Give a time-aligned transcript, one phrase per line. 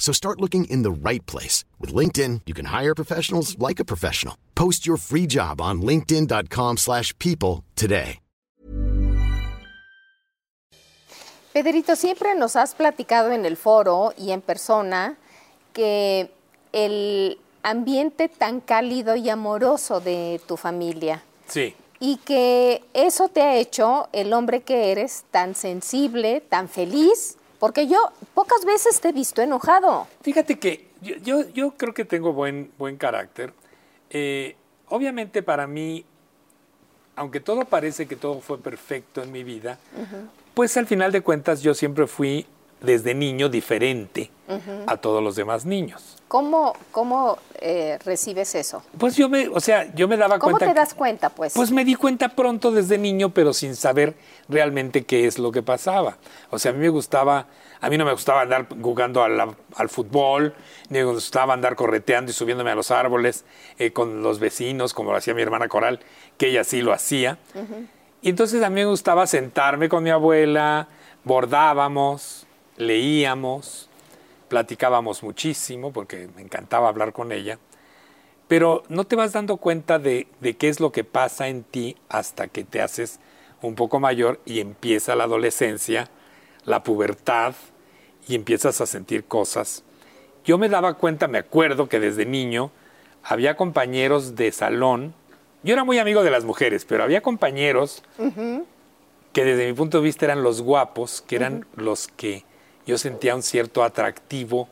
[0.00, 1.62] So start looking in the right place.
[1.78, 4.34] With LinkedIn, you can hire professionals like a professional.
[4.56, 8.18] Post your free job on linkedin.com/people slash people today.
[11.52, 15.16] Pedrito, siempre nos has platicado en el foro y en persona
[15.72, 16.30] que
[16.72, 21.74] el ambiente tan cálido y amoroso de tu familia Sí.
[21.98, 27.86] y que eso te ha hecho el hombre que eres tan sensible, tan feliz, porque
[27.86, 27.98] yo
[28.34, 30.08] pocas veces te he visto enojado.
[30.22, 33.52] Fíjate que yo, yo, yo creo que tengo buen, buen carácter.
[34.08, 34.56] Eh,
[34.88, 36.04] obviamente para mí,
[37.14, 39.78] aunque todo parece que todo fue perfecto en mi vida,
[40.54, 42.46] pues al final de cuentas yo siempre fui
[42.80, 44.30] desde niño diferente
[44.86, 46.16] a todos los demás niños.
[46.26, 48.82] ¿Cómo, cómo eh, recibes eso?
[48.98, 50.66] Pues yo me, o sea, yo me daba ¿Cómo cuenta.
[50.66, 51.52] te que- das cuenta, pues?
[51.54, 54.14] Pues me di cuenta pronto desde niño, pero sin saber
[54.48, 56.16] realmente qué es lo que pasaba.
[56.50, 57.46] O sea, a mí me gustaba,
[57.80, 60.54] a mí no me gustaba andar jugando la- al fútbol,
[60.88, 63.44] ni me gustaba andar correteando y subiéndome a los árboles
[63.78, 66.00] eh, con los vecinos, como lo hacía mi hermana Coral,
[66.38, 67.38] que ella sí lo hacía.
[68.22, 70.88] Y entonces a mí me gustaba sentarme con mi abuela,
[71.24, 72.46] bordábamos,
[72.80, 73.88] leíamos,
[74.48, 77.58] platicábamos muchísimo, porque me encantaba hablar con ella
[78.50, 81.96] pero no te vas dando cuenta de, de qué es lo que pasa en ti
[82.08, 83.20] hasta que te haces
[83.62, 86.08] un poco mayor y empieza la adolescencia,
[86.64, 87.54] la pubertad
[88.26, 89.84] y empiezas a sentir cosas.
[90.44, 92.72] Yo me daba cuenta, me acuerdo que desde niño
[93.22, 95.14] había compañeros de salón,
[95.62, 98.02] yo era muy amigo de las mujeres, pero había compañeros
[99.32, 102.42] que desde mi punto de vista eran los guapos, que eran los que
[102.90, 104.68] yo sentía un cierto atractivo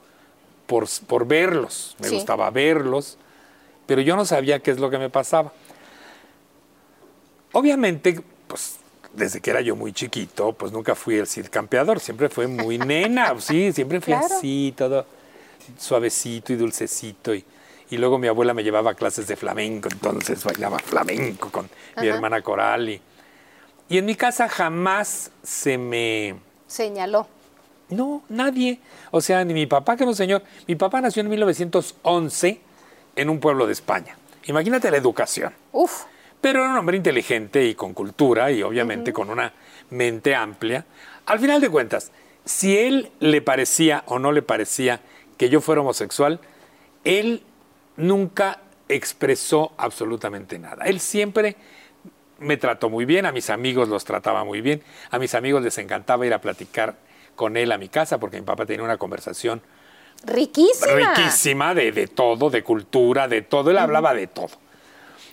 [0.66, 2.14] por, por verlos, me Sí.
[2.16, 3.16] gustaba verlos,
[3.86, 5.52] pero yo no sabía qué es lo que me pasaba.
[7.52, 8.76] Obviamente, pues
[9.12, 13.34] desde que era yo muy chiquito, pues nunca fui el circampeador, siempre fue muy nena,
[13.40, 14.26] sí, siempre fui Claro.
[14.34, 15.06] así, todo
[15.78, 17.34] suavecito y dulcecito.
[17.34, 17.44] Y,
[17.90, 21.70] y luego mi abuela me llevaba a clases de flamenco, entonces bailaba flamenco con
[22.00, 22.88] mi hermana Coral.
[22.90, 23.00] Y,
[23.88, 26.34] y en mi casa jamás se me...
[26.66, 27.26] Señaló.
[27.90, 28.80] No, nadie.
[29.10, 30.42] O sea, ni mi papá, que no señor.
[30.66, 32.60] Mi papá nació en 1911
[33.16, 34.16] en un pueblo de España.
[34.46, 35.52] Imagínate la educación.
[35.72, 36.04] Uf,
[36.40, 39.52] Pero era un hombre inteligente y con cultura y obviamente con una
[39.90, 40.84] mente amplia.
[41.26, 42.12] Al final de cuentas,
[42.44, 45.00] si él le parecía o no le parecía
[45.36, 46.40] que yo fuera homosexual,
[47.04, 47.42] él
[47.96, 50.84] nunca expresó absolutamente nada.
[50.86, 51.56] Él siempre
[52.38, 55.76] me trató muy bien, a mis amigos los trataba muy bien, a mis amigos les
[55.78, 56.96] encantaba ir a platicar
[57.38, 59.62] con él a mi casa porque mi papá tenía una conversación
[60.24, 61.14] riquísima.
[61.14, 63.70] riquísima de, de todo, de cultura, de todo.
[63.70, 64.50] Él hablaba de todo.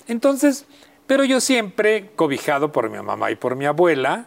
[0.07, 0.67] Entonces,
[1.07, 4.23] pero yo siempre, cobijado por mi mamá y por mi abuela,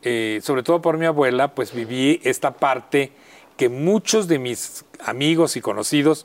[0.00, 3.12] eh, sobre todo por mi abuela, pues viví esta parte
[3.58, 6.24] que muchos de mis amigos y conocidos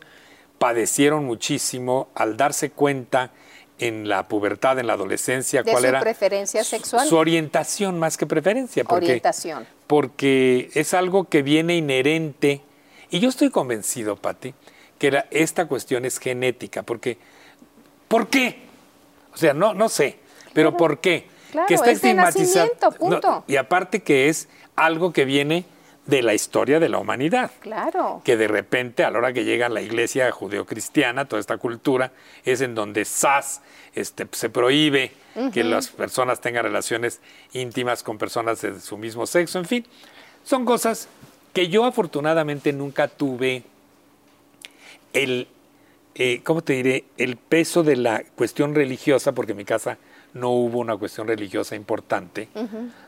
[0.60, 3.32] padecieron muchísimo al darse cuenta
[3.80, 7.08] en la pubertad, en la adolescencia, De cuál su era preferencia sexual.
[7.08, 8.84] su orientación más que preferencia.
[8.84, 9.66] Porque, Orientación.
[9.88, 12.62] Porque es algo que viene inherente.
[13.10, 14.54] Y yo estoy convencido, Patti,
[14.98, 16.84] que esta cuestión es genética.
[16.84, 17.18] Porque,
[18.08, 18.62] ¿por qué?
[19.34, 20.18] O sea, no, no sé,
[20.54, 21.28] pero ¿por qué?
[21.52, 23.44] Claro, que está es de nacimiento, punto.
[23.48, 25.66] y aparte que es algo que viene
[26.10, 27.52] de la historia de la humanidad.
[27.60, 28.22] Claro.
[28.26, 32.12] Que de repente, a la hora que llega la iglesia judeocristiana, toda esta cultura,
[32.44, 33.62] es en donde SAS
[33.94, 35.12] este, se prohíbe
[35.54, 37.22] que las personas tengan relaciones
[37.54, 39.86] íntimas con personas de su mismo sexo, en fin.
[40.44, 41.08] Son cosas
[41.54, 43.64] que yo afortunadamente nunca tuve
[45.14, 45.48] el,
[46.16, 47.06] eh, ¿cómo te diré?
[47.18, 49.98] El peso de la cuestión religiosa, porque en mi casa
[50.34, 52.50] no hubo una cuestión religiosa importante.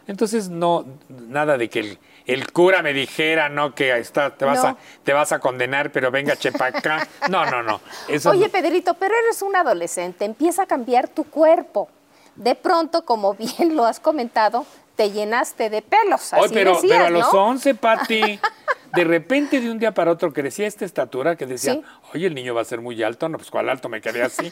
[0.07, 4.63] Entonces, no, nada de que el, el cura me dijera, no, que está, te, vas
[4.63, 4.69] No.
[4.69, 7.07] a, te vas a condenar, pero venga, chepa acá.
[7.29, 7.79] No, no, no.
[8.07, 8.51] Eso Oye, no.
[8.51, 11.89] Pedrito, pero eres un adolescente, empieza a cambiar tu cuerpo.
[12.35, 14.65] De pronto, como bien lo has comentado,
[14.95, 16.33] te llenaste de pelos.
[16.33, 17.45] Así Oye, pero, decías, pero a los ¿no?
[17.47, 18.39] 11, Pati,
[18.93, 21.83] de repente de un día para otro crecía esta estatura que decía, Sí.
[22.13, 23.29] oye, el niño va a ser muy alto.
[23.29, 24.51] No, pues cuál alto, me quedé así.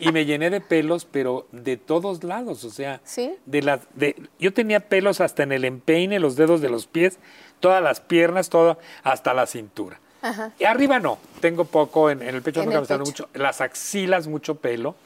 [0.00, 3.34] y me llené de pelos, pero de todos lados, o sea, Sí.
[3.46, 7.18] de las, de, yo tenía pelos hasta en el empeine, los dedos de los pies,
[7.58, 10.00] todas las piernas, todo, hasta la cintura.
[10.58, 14.56] Y arriba no, tengo poco, en, en el pecho el me mucho, las axilas mucho
[14.56, 14.96] pelo,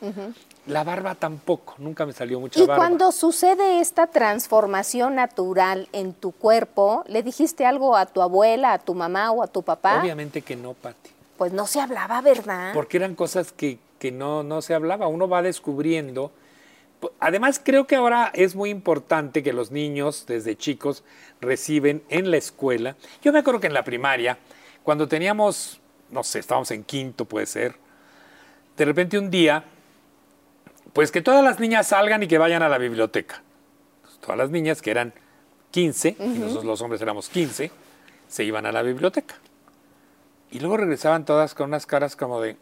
[0.67, 2.76] la barba tampoco, nunca me salió mucha Y barba.
[2.76, 8.79] cuando sucede esta transformación natural en tu cuerpo, ¿le dijiste algo a tu abuela, a
[8.79, 10.00] tu mamá o a tu papá?
[10.00, 11.11] Obviamente que no, Pati.
[11.37, 12.73] Pues no se hablaba, ¿verdad?
[12.75, 16.31] porque eran cosas que, que no, no se hablaba, uno va descubriendo.
[17.19, 21.03] Además, creo que ahora es muy importante que los niños desde chicos
[21.41, 22.94] reciben en la escuela.
[23.23, 24.38] Yo me acuerdo que en la primaria,
[24.85, 25.81] cuando teníamos,
[26.11, 27.75] no sé, estábamos en quinto, puede ser,
[28.76, 29.65] de repente un día,
[30.93, 33.43] pues que todas las niñas salgan y que vayan a la biblioteca.
[34.03, 35.12] Pues, todas las niñas, que eran
[35.71, 37.71] 15, y nosotros los hombres éramos 15,
[38.29, 39.37] se iban a la biblioteca.
[40.50, 42.56] Y luego regresaban todas con unas caras como de...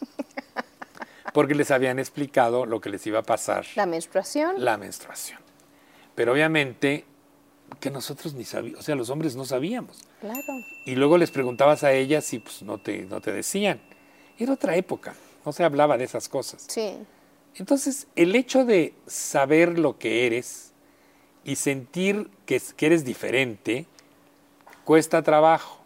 [1.32, 4.64] Porque les habían explicado lo que les iba a pasar La menstruación.
[4.64, 5.38] la menstruación.
[6.14, 7.04] Pero obviamente
[7.80, 9.98] que nosotros ni sabíamos, o sea, los hombres no sabíamos.
[10.20, 10.40] Claro.
[10.86, 13.80] Y luego les preguntabas a ellas y pues no te, no te decían.
[14.38, 15.14] Era otra época,
[15.44, 16.64] no se hablaba de esas cosas.
[16.68, 16.96] Sí.
[17.56, 20.72] Entonces, el hecho de saber lo que eres
[21.44, 23.86] y sentir que, que eres diferente
[24.84, 25.78] cuesta trabajo.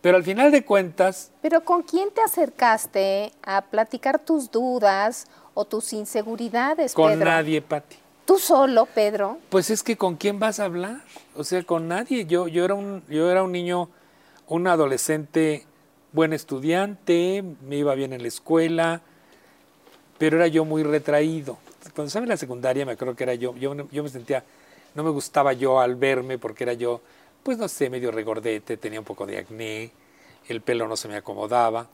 [0.00, 5.64] Pero al final de cuentas, Pero ¿con quién te acercaste a platicar tus dudas o
[5.64, 7.24] tus inseguridades, con Pedro?
[7.24, 7.96] nadie, Pati.
[8.24, 9.38] ¿Tú solo, Pedro?
[9.48, 11.00] Pues es que con quién vas a hablar,
[11.34, 12.26] o sea, con nadie.
[12.26, 13.88] Yo, yo era un, yo era un niño,
[14.48, 15.64] un adolescente,
[16.12, 19.02] buen estudiante, me iba bien en la escuela,
[20.18, 21.58] pero era yo muy retraído.
[21.94, 24.44] Cuando estaba en la secundaria, me acuerdo que era yo, yo, me sentía,
[24.94, 27.00] no me gustaba yo al verme porque era yo,
[27.42, 29.92] pues no sé, medio regordete, tenía un poco de acné,
[30.48, 31.86] el pelo no se me acomodaba,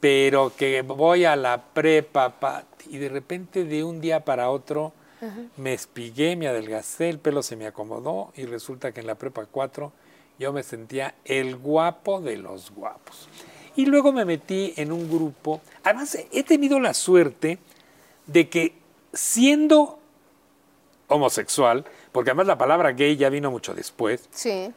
[0.00, 4.92] pero que voy a la prepa, y de repente de un día para otro
[5.56, 9.46] me espigué, me adelgacé, el pelo se me acomodó y resulta que en la prepa
[9.46, 9.92] 4
[10.42, 13.28] yo me sentía el guapo de los guapos.
[13.76, 17.58] Y luego me metí en un grupo, además he tenido la suerte
[18.26, 18.74] de que
[19.14, 19.98] siendo
[21.08, 24.72] homosexual, porque además la palabra gay ya vino mucho después, Sí.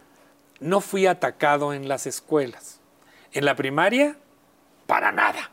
[0.59, 2.79] no fui atacado en las escuelas.
[3.33, 4.15] En la primaria,
[4.87, 5.51] para nada.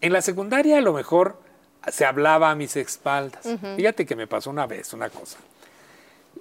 [0.00, 1.40] En la secundaria a lo mejor
[1.88, 3.46] se hablaba a mis espaldas.
[3.76, 5.38] Fíjate que me pasó una vez una cosa.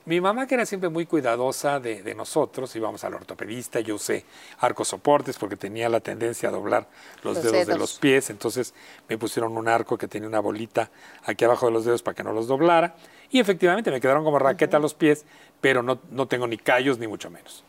[0.04, 4.26] Mi mamá, que era siempre muy cuidadosa de, de nosotros, íbamos al ortopedista, yo usé
[4.60, 6.88] arcos soportes porque tenía la tendencia a doblar
[7.24, 8.74] los, Los dedos, de los pies, entonces
[9.08, 10.92] me pusieron un arco que tenía una bolita
[11.24, 12.96] aquí abajo de los dedos para que no los doblara,
[13.32, 15.25] y efectivamente me quedaron como raqueta los pies,
[15.62, 17.64] pero no, no tengo ni callos ni mucho menos.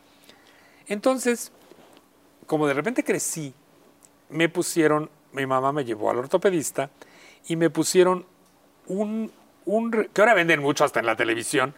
[0.88, 1.52] Entonces,
[2.47, 3.54] como de repente crecí,
[4.28, 6.90] me pusieron, mi mamá me llevó al ortopedista
[7.47, 8.26] y me pusieron
[8.87, 9.33] un,
[9.64, 11.75] un que ahora venden mucho hasta en la televisión,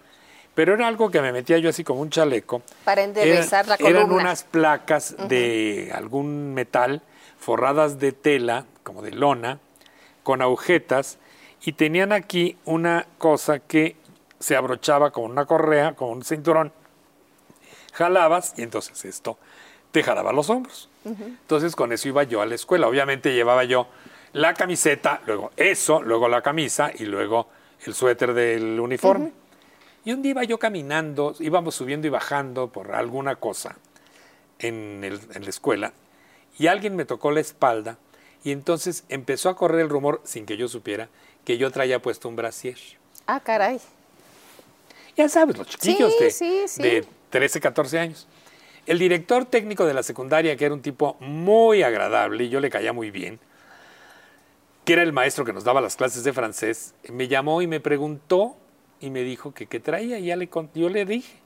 [0.59, 2.63] pero era algo que me metía yo así como un chaleco.
[2.83, 4.23] Para enderezar la Eran columna.
[4.23, 7.01] unas placas de algún metal
[7.39, 9.61] forradas de tela, como de lona,
[10.25, 11.19] con agujetas,
[11.63, 13.95] y tenían aquí una cosa que
[14.41, 16.73] se abrochaba con una correa, con un cinturón,
[17.93, 19.39] jalabas y entonces esto
[19.93, 20.89] te jalaba los hombros.
[21.05, 22.89] Entonces con eso iba yo a la escuela.
[22.89, 23.87] Obviamente llevaba yo
[24.33, 27.47] la camiseta, luego eso, luego la camisa y luego
[27.87, 29.31] el suéter del uniforme.
[30.09, 33.77] Y un día iba yo caminando, íbamos subiendo y bajando por alguna cosa
[34.59, 35.93] en, el- en la escuela
[36.59, 37.99] y alguien me tocó la espalda
[38.43, 41.11] y entonces empezó a correr el rumor, sin que yo supiera,
[41.45, 42.79] que yo traía puesto un brasier.
[43.27, 43.79] Ah, caray.
[45.15, 46.83] Ya sabes, los chiquillos Sí, de, sí, sí.
[46.83, 48.27] de 13, 14 años.
[48.87, 52.71] El director técnico de la secundaria, que era un tipo muy agradable y yo le
[52.71, 53.39] caía muy bien,
[54.87, 57.79] que era el maestro que nos daba las clases de francés, me llamó y me
[57.81, 58.57] preguntó
[59.01, 60.19] y me dijo que qué traía.
[60.19, 61.37] Y ya le, yo le dije.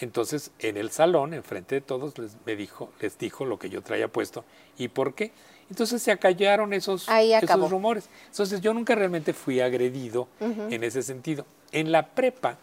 [0.00, 3.82] Entonces, en el salón, enfrente de todos, les, me dijo, les dijo lo que yo
[3.82, 4.44] traía puesto
[4.76, 5.32] y por qué.
[5.70, 8.08] Entonces se acallaron esos, esos rumores.
[8.30, 11.44] Entonces yo nunca realmente fui agredido en ese sentido.
[11.72, 12.58] En la prepa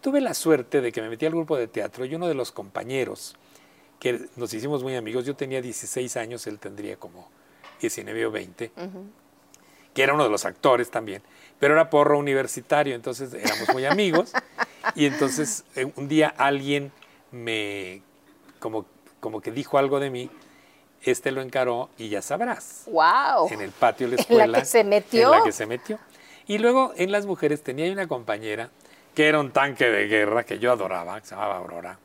[0.00, 2.50] tuve la suerte de que me metí al grupo de teatro y uno de los
[2.50, 3.36] compañeros,
[4.00, 7.28] que nos hicimos muy amigos, yo tenía 16 años, él tendría como
[7.80, 8.72] 19 o 20,
[9.94, 11.22] que era uno de los actores también,
[11.58, 14.32] pero era porro universitario, entonces éramos muy amigos.
[14.94, 16.92] y entonces eh, un día alguien
[17.30, 18.02] me,
[18.58, 18.86] como,
[19.20, 20.30] como que dijo algo de mí,
[21.02, 22.84] este lo encaró y ya sabrás.
[22.86, 23.48] ¡Wow!
[23.50, 24.58] En el patio de la ¿En la escuela.
[24.58, 25.32] que se metió?
[25.32, 25.98] En la que se metió.
[26.46, 28.70] Y luego en las mujeres tenía una compañera
[29.14, 31.98] que era un tanque de guerra que yo adoraba, que se llamaba Aurora.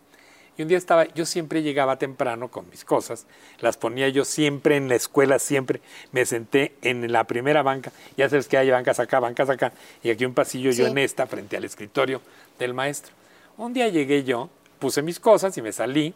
[0.57, 3.25] Y un día estaba, yo siempre llegaba temprano con mis cosas,
[3.59, 5.81] las ponía yo siempre en la escuela, siempre
[6.11, 10.11] me senté en la primera banca, ya sabes que hay bancas acá, bancas acá, y
[10.11, 12.21] aquí un pasillo yo en esta, frente al escritorio
[12.59, 13.13] del maestro.
[13.57, 16.13] Un día llegué yo, puse mis cosas y me salí,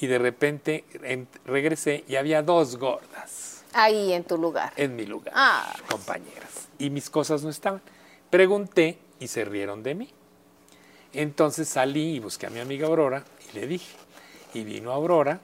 [0.00, 4.72] y de repente en- regresé y había dos gordas Ahí en tu lugar.
[4.76, 5.74] en mi lugar, Ah.
[5.90, 6.68] compañeras.
[6.78, 7.80] Y mis cosas no estaban.
[8.30, 10.08] Pregunté y se rieron de mí.
[11.14, 13.96] Entonces salí y busqué a mi amiga Aurora y le dije.
[14.54, 15.40] Y vino Aurora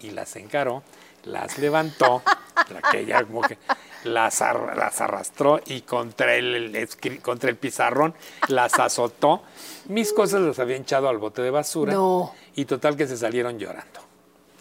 [0.00, 0.82] y las encaró,
[1.24, 2.22] las levantó,
[2.70, 3.58] la que ella como que
[4.04, 6.88] las, ar- las arrastró y contra el,
[7.22, 8.14] contra el pizarrón
[8.48, 9.42] las azotó.
[9.88, 11.92] Mis cosas las había echado al bote de basura.
[11.92, 12.34] No.
[12.54, 14.00] Y total que se salieron llorando.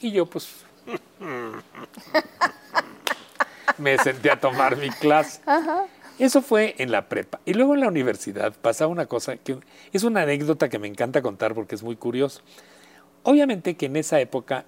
[0.01, 0.49] Y yo pues
[3.77, 5.41] me senté a tomar mi clase.
[6.19, 7.39] Eso fue en la prepa.
[7.45, 9.57] Y luego en la universidad pasaba una cosa que
[9.93, 12.41] es una anécdota que me encanta contar porque es muy curioso.
[13.23, 14.65] Obviamente que en esa época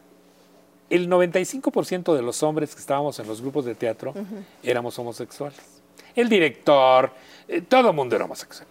[0.90, 4.14] el 95% de los hombres que estábamos en los grupos de teatro
[4.64, 5.60] éramos homosexuales.
[6.16, 7.12] El director,
[7.48, 8.68] eh, todo el mundo era homosexual.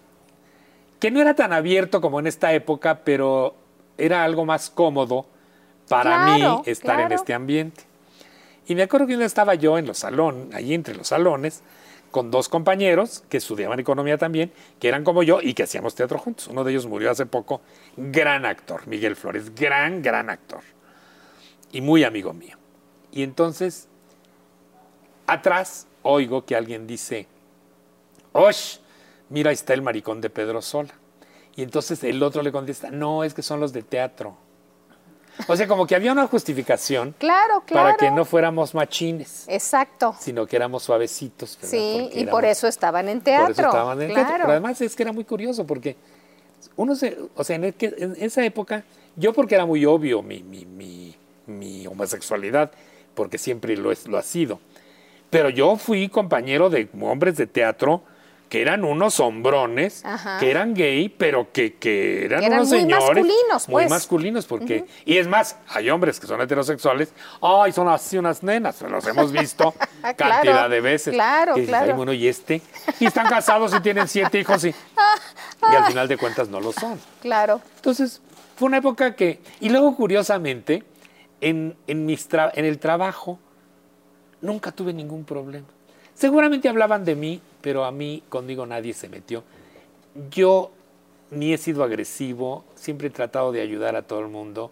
[0.99, 3.55] Que no era tan abierto como en esta época, pero
[3.97, 5.27] era algo más cómodo
[5.89, 7.83] para Claro, mí estar en este ambiente.
[8.67, 11.63] Y me acuerdo que un día estaba yo en los salones, allí entre los salones,
[12.11, 16.19] con dos compañeros que estudiaban economía también, que eran como yo y que hacíamos teatro
[16.19, 16.49] juntos.
[16.49, 17.61] Uno de ellos murió hace poco,
[17.97, 20.61] gran actor, Miguel Flores, gran, gran actor.
[21.73, 22.57] Y muy amigo mío.
[23.12, 23.88] Y entonces,
[25.26, 27.29] atrás oigo que alguien dice,
[28.33, 28.79] ¡Osh!
[29.29, 30.95] Mira, ahí está el maricón de Pedro Sola.
[31.57, 34.37] Y entonces el otro le contesta, no, es que son los de teatro.
[35.47, 37.87] O sea, como que había una justificación Claro, claro.
[37.89, 40.15] para que no fuéramos machines, Exacto.
[40.19, 41.57] sino que éramos suavecitos.
[41.57, 41.71] ¿verdad?
[41.71, 43.47] Sí, Porque y por eso estaban en teatro.
[43.47, 44.35] por eso estaban en teatro.
[44.39, 45.97] Pero además es que era muy curioso porque
[46.77, 48.85] uno se, o sea, en, el en esa época,
[49.17, 52.71] yo porque era muy obvio mi, mi, mi- mi homosexualidad,
[53.15, 54.61] porque siempre lo, es, lo ha sido.
[55.31, 58.03] Pero yo fui compañero de hombres de teatro
[58.50, 60.38] que eran unos hombrones, Ajá.
[60.40, 63.90] que eran gay, pero que, que eran, Que eran unos muy señores masculinos, muy pues.
[63.90, 68.83] masculinos, porque y es más, hay hombres que son heterosexuales, ay, son así unas nenas,
[68.83, 71.14] los hemos visto Claro, cantidad de veces.
[71.14, 71.87] claro, Y dices, claro.
[71.87, 72.61] "Ay, bueno, y este,
[72.99, 74.69] y están casados y tienen siete hijos y,
[75.73, 76.99] y al final de cuentas no lo son.
[77.23, 77.61] Claro.
[77.76, 78.21] Entonces,
[78.57, 80.83] fue una época que, y luego curiosamente,
[81.40, 83.38] en, en, mis tra- en el trabajo,
[84.40, 85.66] nunca tuve ningún problema.
[86.21, 89.43] Seguramente hablaban de mí, pero a mí conmigo nadie se metió.
[90.31, 90.71] Yo
[91.31, 94.71] ni he sido agresivo, siempre he tratado de ayudar a todo el mundo.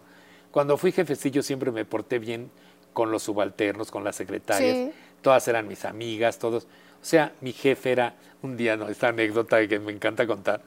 [0.50, 2.50] Cuando fui jefecillo siempre me porté bien
[2.92, 4.76] con los subalternos, con las secretarias.
[4.76, 4.92] Sí.
[5.22, 6.64] Todas eran mis amigas, todos.
[6.64, 10.60] O sea, mi jefe era un día, no, esta anécdota que me encanta contar.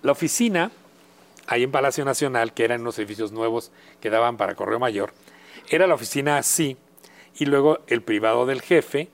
[0.00, 0.70] La oficina,
[1.46, 5.12] ahí en Palacio Nacional, que eran unos edificios nuevos que daban para Correo Mayor,
[5.68, 6.78] era la oficina así,
[7.38, 9.10] y luego el privado del jefe,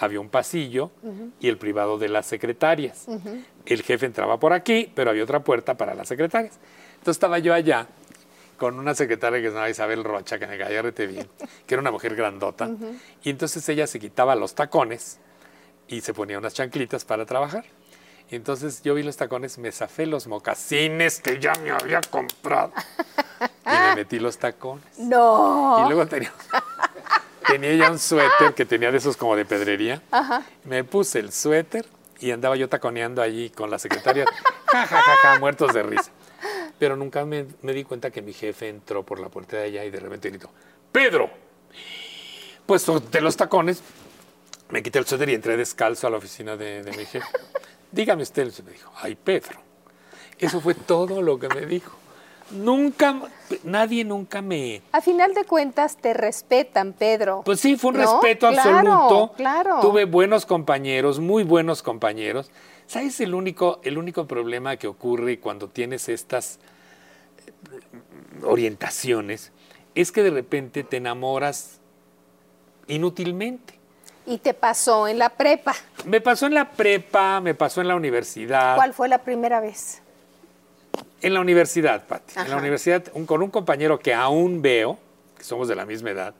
[0.00, 0.90] había un pasillo,
[1.40, 3.06] y el privado de las secretarias.
[3.66, 6.58] El jefe entraba por aquí, pero había otra puerta para las secretarias.
[6.92, 7.88] Entonces estaba yo allá
[8.58, 11.28] con una secretaria que se llamaba Isabel Rocha, que me caía rete bien,
[11.66, 12.70] que era una mujer grandota,
[13.22, 15.18] y entonces ella se quitaba los tacones
[15.88, 17.64] y se ponía unas chanclitas para trabajar.
[18.30, 22.72] Y entonces yo vi los tacones, me zafé los mocasines que ya me había comprado
[23.66, 24.98] y me metí los tacones.
[24.98, 25.82] No.
[25.84, 26.32] Y luego tenía,
[27.48, 30.02] tenía ya un suéter que tenía de esos como de pedrería.
[30.64, 31.86] Me puse el suéter
[32.20, 34.24] y andaba yo taconeando allí con la secretaria,
[34.66, 36.10] ja, ja, ja, ja, muertos de risa.
[36.78, 39.84] Pero nunca me, me di cuenta que mi jefe entró por la puerta de allá
[39.84, 40.50] y de repente gritó,
[40.92, 41.30] ¡Pedro!
[42.66, 43.82] Pues de los tacones
[44.70, 47.26] me quité el suéter y entré descalzo a la oficina de, de mi jefe.
[47.90, 49.58] Dígame usted, me dijo, ay, Pedro.
[50.38, 51.96] Eso fue todo lo que me dijo.
[52.50, 53.20] Nunca,
[53.62, 54.82] nadie nunca me...
[54.92, 57.42] A final de cuentas te respetan, Pedro.
[57.44, 58.02] Pues sí, fue un ¿No?
[58.02, 59.32] respeto Claro, absoluto.
[59.36, 59.80] Claro.
[59.80, 62.50] Tuve buenos compañeros, muy buenos compañeros.
[62.86, 66.58] ¿Sabes el único, el único problema que ocurre cuando tienes estas
[68.42, 69.52] orientaciones,
[69.94, 71.80] es que de repente te enamoras
[72.86, 73.74] inútilmente.
[74.26, 75.74] Y te pasó en la prepa.
[76.04, 78.76] Me pasó en la prepa, me pasó en la universidad.
[78.76, 80.02] ¿Cuál fue la primera vez?
[81.22, 82.34] En la universidad, Pati.
[82.38, 84.98] En la universidad, un- con un compañero que aún veo,
[85.36, 86.34] que somos de la misma edad,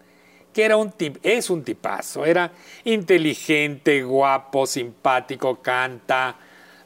[0.53, 2.53] que era un tip, es un tipazo, era
[2.85, 6.37] inteligente, guapo, simpático, canta,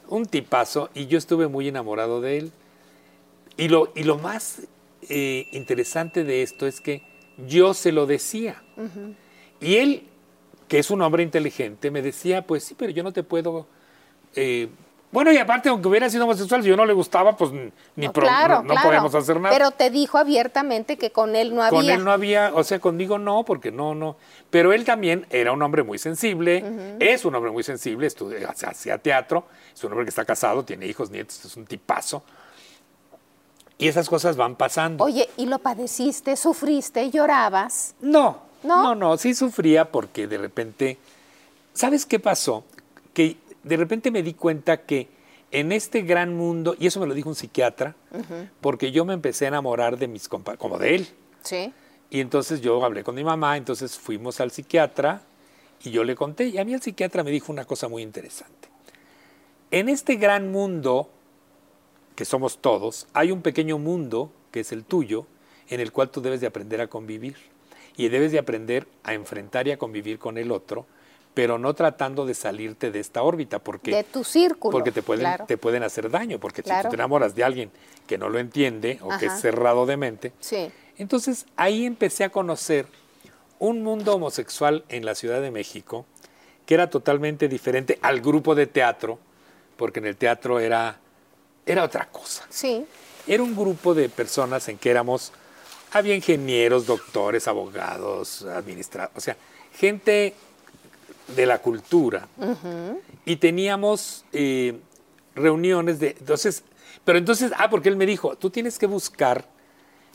[0.08, 2.52] un tipazo, y yo estuve muy enamorado de él.
[3.56, 4.62] Y lo, y lo más
[5.08, 7.02] eh, interesante de esto es que
[7.46, 8.62] yo se lo decía.
[9.60, 10.04] Y él,
[10.68, 13.66] que es un hombre inteligente, me decía, pues sí, pero yo no te puedo...
[14.34, 14.68] eh,
[15.12, 18.12] bueno, y aparte, aunque hubiera sido homosexual, si yo no le gustaba, pues ni No,
[18.12, 18.88] pro- claro, no, no claro.
[18.88, 19.54] podemos hacer nada.
[19.54, 21.78] Pero te dijo abiertamente que con él no había.
[21.78, 24.16] Con él no había, o sea, conmigo no, porque no, no.
[24.50, 28.08] Pero él también era un hombre muy sensible, es un hombre muy sensible,
[28.48, 32.22] hace- hacía teatro, es un hombre que está casado, tiene hijos, nietos, es un tipazo.
[33.78, 35.04] Y esas cosas van pasando.
[35.04, 37.94] Oye, ¿y lo padeciste, sufriste, llorabas?
[38.00, 38.82] No, ¿No?
[38.82, 40.98] no, no, sí sufría porque de repente,
[41.74, 42.64] ¿sabes qué pasó?
[43.12, 45.08] Que de repente me di cuenta que
[45.50, 47.94] en este gran mundo, y eso me lo dijo un psiquiatra,
[48.60, 51.08] porque yo me empecé a enamorar de mis compañeros, como de él.
[51.42, 51.72] Sí.
[52.10, 55.22] Y entonces yo hablé con mi mamá, entonces fuimos al psiquiatra
[55.82, 58.68] y yo le conté, y a mí el psiquiatra me dijo una cosa muy interesante.
[59.70, 61.10] En este gran mundo,
[62.14, 65.26] que somos todos, hay un pequeño mundo, que es el tuyo,
[65.68, 67.36] en el cual tú debes de aprender a convivir.
[67.96, 70.86] Y debes de aprender a enfrentar y a convivir con el otro,
[71.34, 74.72] pero no tratando de salirte de esta órbita, porque, De tu círculo.
[74.72, 75.46] porque te, pueden, claro.
[75.46, 77.70] te pueden hacer daño, porque si tú te enamoras de alguien
[78.06, 80.70] que no lo entiende o que es cerrado de mente, Sí.
[80.98, 82.86] entonces ahí empecé a conocer
[83.58, 86.04] un mundo homosexual en la Ciudad de México
[86.66, 89.18] que era totalmente diferente al grupo de teatro,
[89.76, 90.98] porque en el teatro era,
[91.66, 92.44] era otra cosa.
[92.50, 92.84] Sí.
[93.26, 95.32] Era un grupo de personas en que éramos,
[95.92, 99.36] había ingenieros, doctores, abogados, administradores, o sea,
[99.74, 100.34] gente
[101.34, 102.26] de la cultura.
[103.24, 104.78] Y teníamos eh,
[105.34, 106.62] reuniones de, entonces,
[107.04, 109.44] pero entonces, ah, porque él me dijo, tú tienes que buscar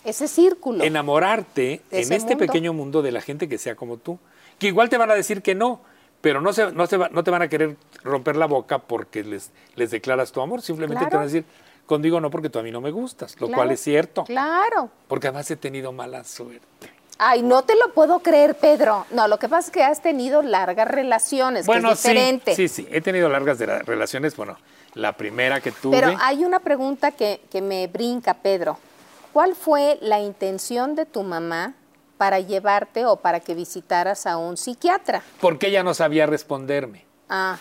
[0.03, 0.83] Ese círculo.
[0.83, 2.37] enamorarte en este mundo.
[2.37, 4.19] pequeño mundo de la gente que sea como tú.
[4.59, 5.81] Que igual te van a decir que no,
[6.21, 9.23] pero no, se, no, se va- no te van a querer romper la boca porque
[9.23, 10.61] les, les declaras tu amor.
[10.61, 11.45] Simplemente te van a decir,
[11.85, 13.55] conmigo no porque tú a mí no me gustas, lo Claro.
[13.57, 14.23] cual es cierto.
[14.23, 14.89] Claro.
[15.07, 16.91] Porque además he tenido mala suerte.
[17.19, 19.05] Ay, no te lo puedo creer, Pedro.
[19.11, 22.55] No, lo que pasa es que has tenido largas relaciones, bueno, que es diferente.
[22.55, 24.35] sí, sí, sí, he tenido largas de la- relaciones.
[24.35, 24.57] Bueno,
[24.93, 25.99] la primera que tuve.
[25.99, 28.77] Pero hay una pregunta que, que me brinca, Pedro.
[29.33, 31.73] ¿Cuál fue la intención de tu mamá
[32.17, 35.21] para llevarte o para que visitaras a un psiquiatra?
[35.39, 37.05] porque ella no sabía responderme.
[37.29, 37.57] Ah,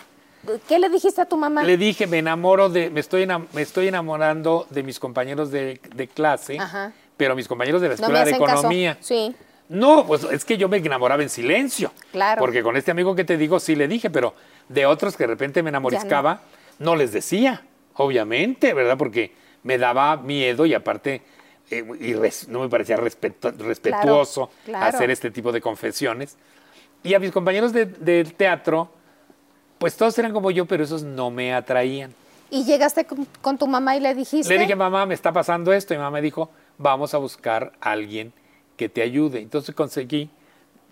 [0.67, 1.63] ¿qué le dijiste a tu mamá?
[1.63, 6.07] Le dije, me enamoro de, me estoy, me estoy enamorando de mis compañeros de, de
[6.07, 6.91] clase, Ajá.
[7.17, 8.53] pero mis compañeros de la no escuela de hacen caso.
[8.59, 8.97] economía.
[9.01, 9.35] Sí.
[9.69, 11.91] No, pues es que yo me enamoraba en silencio.
[12.11, 12.39] Claro.
[12.39, 14.33] Porque con este amigo que te digo sí le dije, pero
[14.69, 16.41] de otros que de repente me enamoriscaba,
[16.79, 16.95] no.
[16.95, 17.63] les decía,
[17.95, 18.97] obviamente, ¿verdad?
[18.97, 21.21] Porque me daba miedo y aparte
[21.69, 24.85] eh, y res- no me parecía respetuoso claro.
[24.85, 26.37] hacer este tipo de confesiones.
[27.03, 28.89] Y a mis compañeros de- del teatro,
[29.77, 32.13] pues todos eran como yo, pero esos no me atraían.
[32.49, 34.47] Y llegaste con, con tu mamá y le dijiste.
[34.53, 35.93] Le dije, mamá, me está pasando esto.
[35.93, 38.31] Y mamá me dijo, vamos a buscar a alguien
[38.77, 39.39] que te ayude.
[39.39, 40.29] Entonces conseguí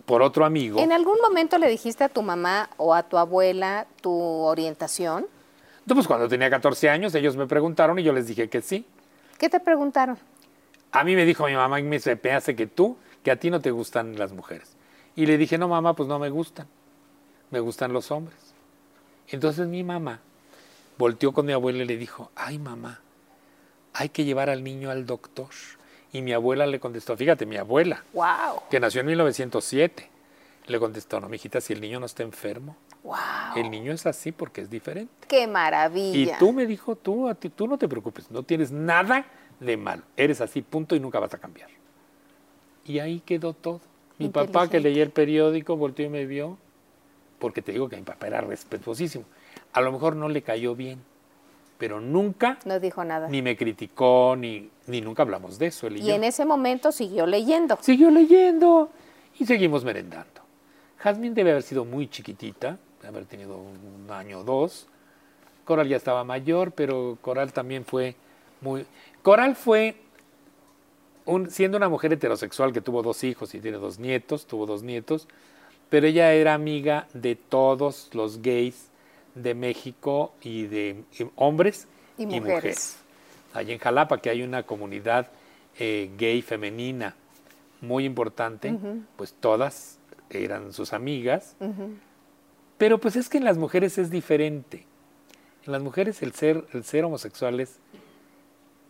[0.04, 0.80] por otro amigo.
[0.80, 5.26] ¿En algún momento le dijiste a tu mamá o a tu abuela tu orientación?
[5.86, 8.84] No, pues cuando tenía 14 años, ellos me preguntaron y yo les dije que sí.
[9.38, 10.18] ¿Qué te preguntaron?
[10.92, 13.50] A mí me dijo mi mamá, me dice, me hace que tú, que a ti
[13.50, 14.76] no te gustan las mujeres.
[15.14, 16.66] Y le dije, no, mamá, pues no me gustan.
[17.50, 18.36] Me gustan los hombres.
[19.28, 20.20] Entonces mi mamá
[20.98, 23.00] volteó con mi abuela y le dijo, ay, mamá,
[23.92, 25.48] hay que llevar al niño al doctor.
[26.16, 28.62] Y mi abuela le contestó, fíjate, mi abuela, ¡Wow!
[28.70, 30.08] que nació en 1907,
[30.66, 33.16] le contestó, no, mijita, si el niño no está enfermo, ¡Wow!
[33.54, 35.12] el niño es así porque es diferente.
[35.28, 36.38] ¡Qué Y maravilla!
[36.38, 39.26] tú me dijo, tú, a ti, tú no te preocupes, no tienes nada
[39.60, 40.04] de malo.
[40.16, 41.68] Eres así, punto, y nunca vas a cambiar.
[42.86, 43.82] Y ahí quedó todo.
[44.16, 46.56] Mi papá que leía el periódico volteó y me vio,
[47.38, 49.26] porque te digo que mi papá era respetuosísimo.
[49.74, 51.02] A lo mejor no le cayó bien,
[51.78, 53.28] pero nunca No dijo nada.
[53.28, 55.86] ni me criticó, ni, ni nunca hablamos de eso.
[55.86, 56.14] Él y, Y yo.
[56.14, 57.78] en ese momento siguió leyendo.
[57.80, 58.90] Siguió leyendo
[59.38, 60.40] y seguimos merendando.
[60.98, 64.86] Jazmín debe haber sido muy chiquitita, debe haber tenido un año o dos.
[65.64, 68.14] Coral ya estaba mayor, pero Coral también fue
[68.60, 68.86] muy...
[69.22, 69.96] Coral fue,
[71.24, 74.82] un- siendo una mujer heterosexual que tuvo dos hijos y tiene dos nietos, tuvo dos
[74.82, 75.26] nietos,
[75.90, 78.88] pero ella era amiga de todos los gays
[79.36, 81.86] de México y de y hombres
[82.18, 82.46] Y y mujeres.
[82.46, 82.96] mujeres.
[83.54, 85.28] Allí en Jalapa, que hay una comunidad
[85.78, 87.14] eh, gay femenina
[87.80, 88.74] muy importante,
[89.16, 89.98] pues todas
[90.30, 91.54] eran sus amigas.
[92.78, 94.84] Pero pues es que en las mujeres es diferente.
[95.66, 97.78] En las mujeres el ser, el ser homosexuales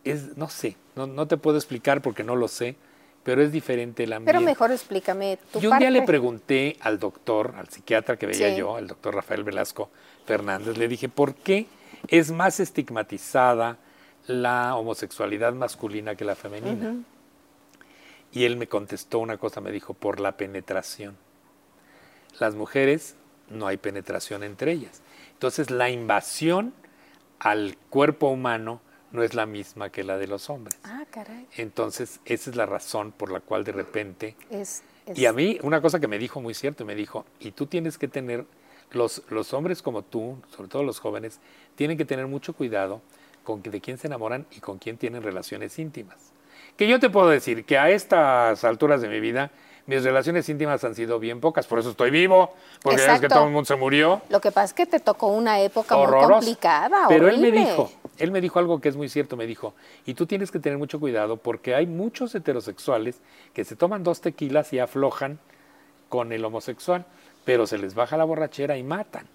[0.05, 2.77] es, no sé, no, no te puedo explicar porque no lo sé,
[3.25, 4.33] pero es diferente el ambiente.
[4.33, 8.51] Pero mejor explícame tu Yo un día le pregunté al doctor, al psiquiatra que veía
[8.51, 8.57] Sí.
[8.57, 9.91] yo, al doctor Rafael Velasco
[10.27, 11.67] Fernández, le dije, ¿por qué
[12.09, 13.79] es más estigmatizada
[14.27, 16.97] la homosexualidad masculina que la femenina?
[18.33, 21.17] Y él me contestó una cosa, me dijo, por la penetración.
[22.39, 23.15] Las mujeres
[23.49, 25.01] no hay penetración entre ellas.
[25.33, 26.75] Entonces la invasión
[27.39, 28.81] al cuerpo humano
[29.13, 30.77] no es la misma que la de los hombres.
[30.85, 31.47] Ah, caray.
[31.57, 35.59] Entonces esa es la razón por la cual de repente Es, es- y a mí,
[35.63, 38.45] una cosa que me dijo muy cierto, me dijo, y tú tienes que tener,
[38.91, 41.41] los, los hombres como tú, sobre todo los jóvenes,
[41.75, 43.01] tienen que tener mucho cuidado
[43.47, 46.17] con de quién se enamoran y con quién tienen relaciones íntimas.
[46.77, 49.51] Que yo te puedo decir que a estas alturas de mi vida,
[49.87, 53.27] mis relaciones íntimas han sido bien pocas, por eso estoy vivo, porque ya ves que
[53.27, 53.35] Exacto.
[53.37, 54.21] todo el mundo se murió.
[54.29, 57.91] Lo que pasa es que te tocó una época muy complicada, Pero él me dijo,
[58.19, 60.77] él me dijo algo que es muy cierto, me dijo, y tú tienes que tener
[60.77, 63.21] mucho cuidado porque hay muchos heterosexuales
[63.55, 65.39] que se toman dos tequilas y aflojan
[66.09, 67.07] con el homosexual,
[67.47, 69.27] pero se les baja la borrachera y matan.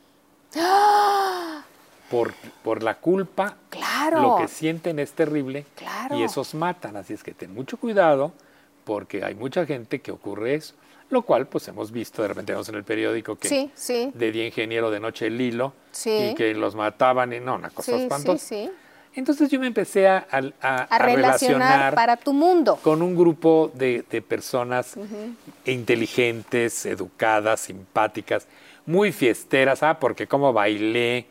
[2.11, 4.21] Por, por la culpa, Claro.
[4.21, 6.17] lo que sienten es terrible Claro.
[6.17, 6.97] y esos matan.
[6.97, 8.33] Así es que ten mucho cuidado
[8.83, 10.73] porque hay mucha gente que ocurre eso,
[11.09, 14.11] lo cual pues hemos visto, de repente vemos en el periódico que Sí, sí.
[14.13, 16.31] de día ingeniero, de noche el hilo, Sí.
[16.31, 18.55] y que los mataban, y no, una cosa Sí, sí, espantosa.
[19.13, 22.77] Entonces yo me empecé a, a- a- A a relacionar para tu mundo.
[22.81, 24.95] con un grupo de, de personas
[25.65, 28.47] inteligentes, educadas, simpáticas,
[28.85, 31.25] muy fiesteras, ah, porque como bailé,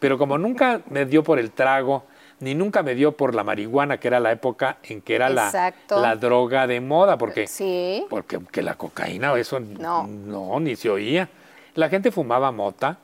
[0.00, 2.04] pero como nunca me dio por el trago,
[2.40, 6.16] ni nunca me dio por la marihuana, que era la época en que era la,
[6.16, 8.04] droga de moda, porque, Sí.
[8.08, 10.06] porque que la cocaína, eso No.
[10.06, 11.28] no, ni se oía.
[11.74, 12.96] La gente fumaba mota,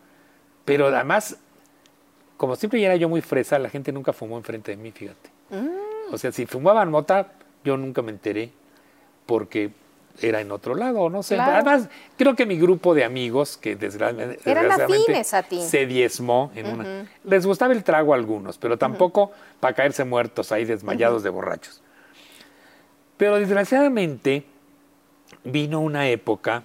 [0.65, 1.37] pero además,
[2.37, 5.31] como siempre ya era yo muy fresa, la gente nunca fumó enfrente de mí, fíjate.
[5.51, 6.13] Mm.
[6.15, 7.33] O sea, si fumaban mota,
[7.65, 8.51] yo nunca me enteré
[9.27, 9.71] porque
[10.23, 11.35] era en otro lado, no sé.
[11.35, 11.53] Claro.
[11.53, 15.63] Además, creo que mi grupo de amigos, que desgraciadamente, Eran desgraciadamente a ti.
[15.63, 17.07] se diezmó en una...
[17.25, 21.83] Les gustaba el trago a algunos, pero tampoco para caerse muertos ahí desmayados de borrachos.
[23.17, 24.45] Pero desgraciadamente
[25.45, 26.63] vino una época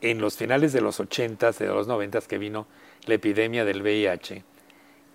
[0.00, 2.66] en los finales de los 80s, de los 90s, que vino
[3.06, 4.44] la epidemia del VIH,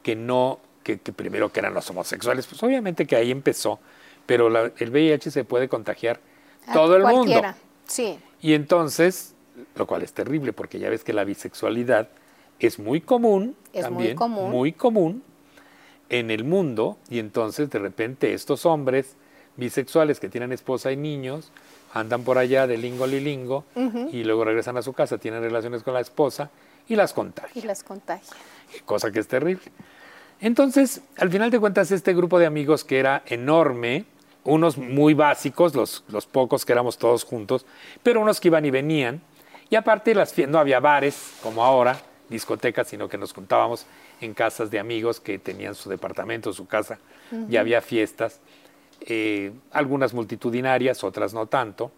[0.03, 3.79] que no, que, que primero que eran los homosexuales, pues obviamente que ahí empezó,
[4.25, 6.19] pero la- el VIH se puede contagiar
[6.67, 7.51] A todo el cualquiera.
[7.53, 7.57] mundo.
[7.87, 8.19] Sí.
[8.41, 9.33] Y entonces,
[9.75, 12.09] lo cual es terrible, porque ya ves que la bisexualidad
[12.59, 14.51] es muy común, Es muy también, común.
[14.51, 15.23] muy común
[16.09, 19.15] en el mundo, y entonces de repente estos hombres
[19.55, 21.51] bisexuales que tienen esposa y niños
[21.93, 23.65] andan por allá de lingo a lilingo
[24.11, 26.49] y luego regresan a su casa, tienen relaciones con la esposa
[26.87, 28.33] y las Y contagian, las contagia.
[28.85, 29.63] cosa que es terrible.
[30.43, 34.03] Entonces, al final de cuentas, este grupo de amigos que era enorme,
[34.43, 37.65] unos muy básicos, los, los pocos que éramos todos juntos,
[38.03, 39.21] pero unos que iban y venían,
[39.69, 43.85] y aparte las no había bares como ahora, discotecas, sino que nos juntábamos
[44.19, 46.99] en casas de amigos que tenían su departamento, su casa,
[47.49, 48.41] y había fiestas,
[48.99, 51.89] eh, algunas multitudinarias, otras no tanto.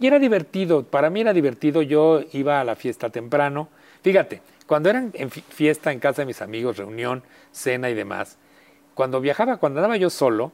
[0.00, 3.68] Y era divertido, para mí era divertido, yo iba a la fiesta temprano.
[4.04, 8.36] Fíjate, cuando eran en fi- fiesta en casa de mis amigos, reunión, cena y demás,
[8.94, 10.52] cuando viajaba, cuando andaba yo solo,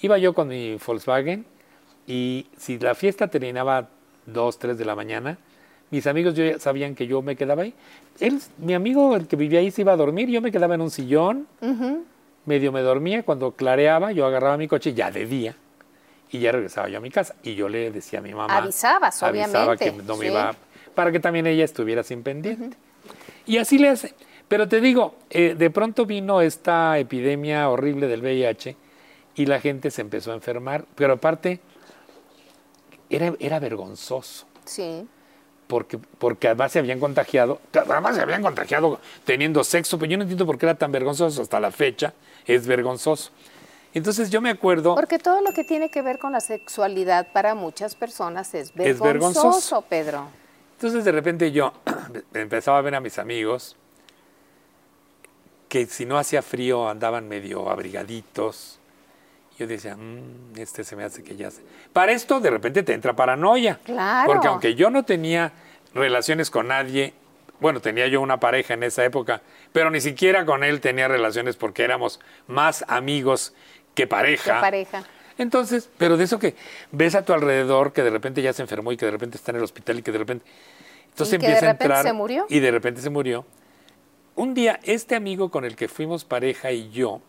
[0.00, 1.44] iba yo con mi Volkswagen
[2.06, 3.88] y si la fiesta terminaba
[4.26, 5.36] 2, 3 de la mañana,
[5.90, 7.74] mis amigos yo ya sabían que yo me quedaba ahí.
[8.20, 10.80] Él, mi amigo, el que vivía ahí, se iba a dormir, yo me quedaba en
[10.80, 11.46] un sillón,
[12.46, 15.56] medio me dormía, cuando clareaba yo agarraba mi coche ya de día
[16.30, 19.22] y ya regresaba yo a mi casa y yo le decía a mi mamá Avisabas,
[19.22, 20.32] avisaba que obviamente, no me sí.
[20.32, 20.54] iba
[20.94, 22.76] para que también ella estuviera sin pendiente
[23.46, 24.14] y así le hace
[24.48, 28.76] pero te digo eh, de pronto vino esta epidemia horrible del VIH
[29.34, 31.60] y la gente se empezó a enfermar pero aparte
[33.10, 35.06] era, era vergonzoso Sí.
[35.66, 40.22] porque, porque además se habían contagiado, además se habían contagiado teniendo sexo, pero yo no
[40.22, 42.14] entiendo por qué era tan vergonzoso hasta la fecha,
[42.46, 43.30] es vergonzoso.
[43.94, 47.54] Entonces yo me acuerdo, Porque todo lo que tiene que ver con la sexualidad para
[47.54, 49.80] muchas personas es Es vergonzoso, vergonzoso.
[49.82, 50.26] Pedro.
[50.82, 51.72] Entonces de repente yo
[52.34, 53.76] empezaba a ver a mis amigos
[55.68, 58.80] que si no hacía frío andaban medio abrigaditos.
[59.56, 61.62] Yo decía, "Mm, este se me hace que ya se...
[61.92, 63.78] Para esto de repente te entra paranoia.
[63.84, 64.26] Claro.
[64.32, 65.52] Porque aunque yo no tenía
[65.94, 67.14] relaciones con nadie,
[67.60, 69.40] bueno, tenía yo una pareja en esa época,
[69.72, 72.18] pero ni siquiera con él tenía relaciones porque éramos
[72.48, 73.54] más amigos
[73.94, 74.60] que pareja.
[75.38, 76.54] Entonces, pero de eso que
[76.90, 79.50] ves a tu alrededor que de repente ya se enfermó y que de repente está
[79.52, 80.44] en el hospital y que de repente.
[81.10, 82.04] Entonces Y que de empieza a repente entrar.
[82.04, 82.46] se murió.
[82.48, 83.44] Y de repente se murió.
[84.34, 87.20] Un día, este amigo con el que fuimos pareja y yo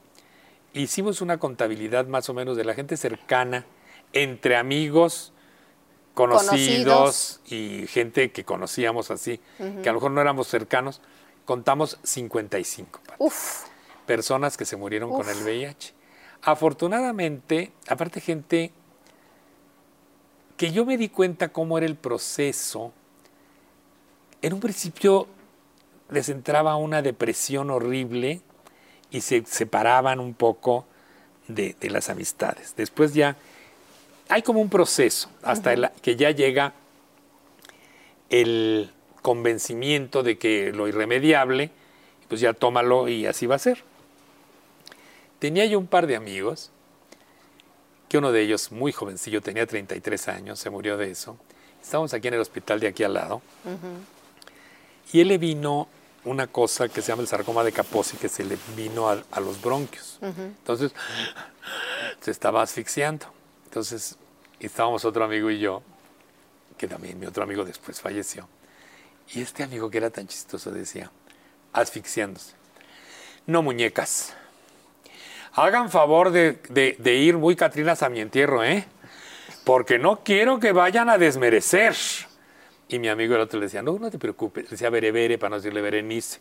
[0.74, 3.66] hicimos una contabilidad más o menos de la gente cercana,
[4.14, 5.34] entre amigos,
[6.14, 11.02] conocidos, y gente que conocíamos así, que a lo mejor no éramos cercanos.
[11.46, 13.66] Contamos 55 Pati Uf,
[14.06, 15.94] personas que se murieron con el VIH.
[16.44, 18.72] Afortunadamente, aparte gente
[20.58, 22.92] que yo me di cuenta cómo era el proceso,
[24.42, 25.28] en un principio
[26.10, 28.42] les entraba una depresión horrible
[29.10, 30.86] y se separaban un poco
[31.48, 32.76] de, de las amistades.
[32.76, 33.38] Después ya
[34.28, 36.74] hay como un proceso hasta el- que ya llega
[38.30, 41.72] el convencimiento de que lo irremediable,
[42.28, 43.84] pues ya tómalo y así va a ser.
[45.44, 46.72] Tenía yo un par de amigos,
[48.08, 51.38] que uno de ellos, muy jovencillo, tenía 33 años, se murió de eso.
[51.82, 53.42] Estábamos aquí en el hospital de aquí al lado.
[55.12, 55.90] Y él le vino
[56.24, 59.42] una cosa que se llama el sarcoma de Kaposi, que se le vino a, a
[59.42, 60.18] los bronquios.
[60.22, 60.94] Entonces,
[62.22, 63.26] se estaba asfixiando.
[63.66, 64.16] Entonces,
[64.62, 65.84] estábamos otro amigo y yo,
[66.78, 68.48] que también mi otro amigo después falleció.
[69.34, 71.12] Y este amigo que era tan chistoso decía,
[71.74, 72.54] asfixiándose.
[73.46, 74.36] No, muñecas.
[75.56, 78.86] Hagan favor de, ir muy Catrinas a mi entierro, ¿eh?
[79.64, 81.96] Porque no quiero que vayan a desmerecer.
[82.88, 84.66] Y mi amigo el otro le decía, no, no te preocupes.
[84.66, 86.40] Le decía Berebere para no decirle Berenice.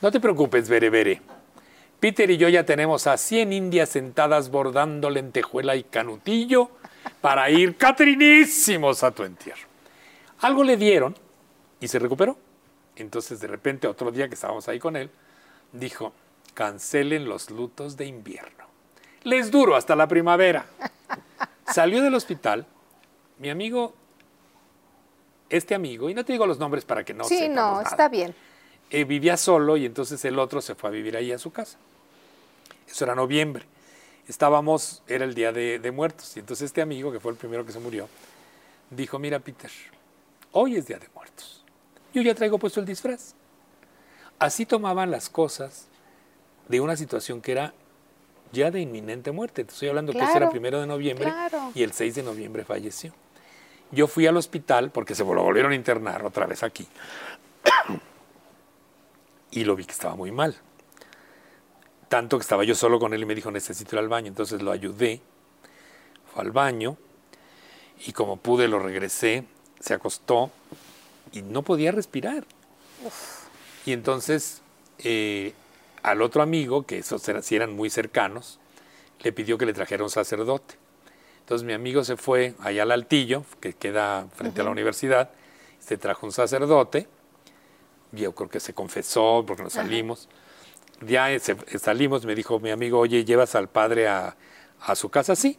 [0.00, 1.20] No te preocupes, Berebere.
[2.00, 6.70] Peter y yo ya tenemos a 100 indias sentadas bordando lentejuela y canutillo
[7.20, 9.66] para ir catrinísimos a tu entierro.
[10.40, 11.14] Algo le dieron
[11.80, 12.36] y se recuperó.
[12.96, 15.10] Entonces, de repente, otro día que estábamos ahí con él,
[15.72, 16.12] dijo,
[16.56, 18.64] cancelen los lutos de invierno.
[19.24, 20.64] Les duro hasta la primavera.
[21.72, 22.64] Salió del hospital,
[23.38, 23.94] mi amigo,
[25.50, 28.08] este amigo, y no te digo los nombres para que no sí, no, nada, está
[28.08, 28.34] bien.
[28.88, 31.76] eh, vivía solo y entonces el otro se fue a vivir ahí a su casa.
[32.88, 33.66] Eso era noviembre.
[34.26, 36.36] Estábamos, era el día de, de muertos.
[36.36, 38.08] Y entonces este amigo, que fue el primero que se murió,
[38.90, 39.70] dijo, mira Peter,
[40.52, 41.64] hoy es día de muertos.
[42.14, 43.34] Yo ya traigo puesto el disfraz.
[44.38, 45.88] Así tomaban las cosas
[46.68, 47.74] de una situación que era
[48.52, 49.64] ya de inminente muerte.
[49.64, 51.72] Te estoy hablando que ese era Claro, primero de noviembre claro.
[51.74, 53.12] y el 6 de noviembre falleció.
[53.92, 56.86] Yo fui al hospital porque se lo volvieron a internar otra vez aquí
[59.50, 60.56] y lo vi que estaba muy mal.
[62.08, 64.28] Tanto que estaba yo solo con él y me dijo, necesito ir al baño.
[64.28, 65.20] Entonces lo ayudé,
[66.32, 66.96] fue al baño
[68.06, 69.44] y como pude lo regresé,
[69.80, 70.50] se acostó
[71.32, 72.44] y no podía respirar.
[73.84, 74.60] Y entonces
[74.98, 75.54] eh,
[76.06, 78.58] al otro amigo, que esos eran, sí eran muy cercanos,
[79.22, 80.76] le pidió que le trajera un sacerdote.
[81.40, 85.30] Entonces mi amigo se fue allá al altillo, que queda frente a la universidad,
[85.80, 87.06] se trajo un sacerdote,
[88.12, 90.28] yo creo que se confesó porque nos salimos.
[91.02, 94.36] Ya eh, se- salimos, me dijo mi amigo, oye, ¿llevas al padre a,
[94.80, 95.34] a su casa?
[95.36, 95.58] Sí.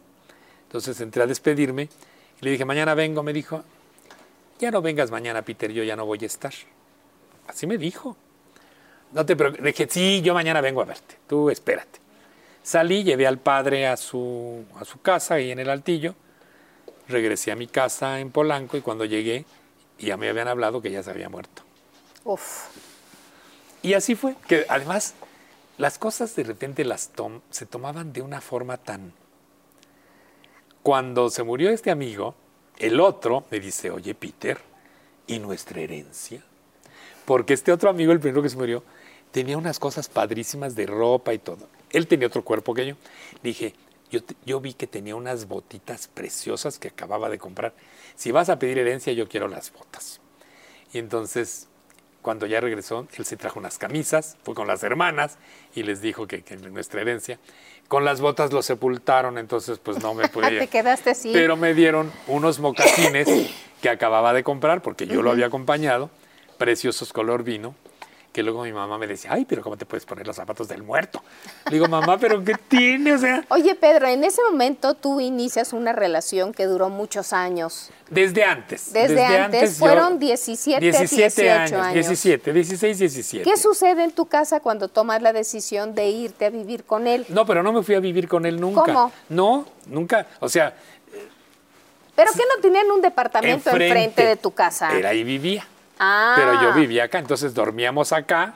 [0.64, 1.88] Entonces entré a despedirme
[2.40, 3.62] y le dije, mañana vengo, me dijo,
[4.58, 6.52] ya no vengas mañana, Peter, yo ya no voy a estar.
[7.46, 8.16] Así me dijo.
[9.12, 9.64] No te preocupes.
[9.64, 11.16] Dije, sí, yo mañana vengo a verte.
[11.26, 11.98] Tú espérate.
[12.62, 16.14] Salí, llevé al padre a su, a su casa ahí en el Altillo.
[17.08, 19.46] Regresé a mi casa en Polanco y cuando llegué
[19.98, 21.62] ya me habían hablado que ya se había muerto.
[22.24, 22.66] Uf,
[23.82, 25.14] Y así fue, que además
[25.78, 29.12] las cosas de repente las tom- se tomaban de una forma tan...
[30.82, 32.34] Cuando se murió este amigo,
[32.78, 34.58] el otro me dice, oye Peter,
[35.26, 36.42] ¿y nuestra herencia?
[37.24, 38.82] Porque este otro amigo, el primero que se murió,
[39.30, 41.68] tenía unas cosas padrísimas de ropa y todo.
[41.90, 42.94] Él tenía otro cuerpo que yo.
[43.42, 43.74] Dije,
[44.10, 47.74] yo, yo vi que tenía unas botitas preciosas que acababa de comprar.
[48.16, 50.20] Si vas a pedir herencia, yo quiero las botas.
[50.92, 51.68] Y entonces,
[52.22, 55.38] cuando ya regresó, él se trajo unas camisas, fue con las hermanas
[55.74, 57.38] y les dijo que, que nuestra herencia.
[57.88, 60.58] Con las botas lo sepultaron, entonces pues no me podía.
[60.58, 61.30] te quedaste así.
[61.32, 63.28] Pero me dieron unos mocasines
[63.80, 66.10] que acababa de comprar porque yo lo había acompañado,
[66.58, 67.74] preciosos color vino,
[68.32, 70.82] que luego mi mamá me decía, ay, pero ¿cómo te puedes poner los zapatos del
[70.82, 71.22] muerto?
[71.66, 73.14] Le digo, mamá, ¿pero qué tiene?
[73.14, 77.90] O sea, Oye, Pedro, en ese momento tú inicias una relación que duró muchos años.
[78.10, 78.92] desde antes.
[78.92, 81.92] Desde antes, fueron 17, 18 años.
[81.94, 83.50] 17, 16, 17.
[83.50, 87.26] ¿Qué sucede en tu casa cuando tomas la decisión de irte a vivir con él?
[87.28, 88.82] No, pero no me fui a vivir con él nunca.
[88.84, 89.12] ¿Cómo?
[89.28, 90.26] No, nunca.
[90.40, 90.74] O sea,
[92.18, 94.92] ¿Pero qué no tenían un departamento enfrente, de tu casa?
[94.92, 95.64] Era ahí vivía.
[95.98, 96.34] Ah.
[96.36, 98.54] Pero yo vivía acá, entonces dormíamos acá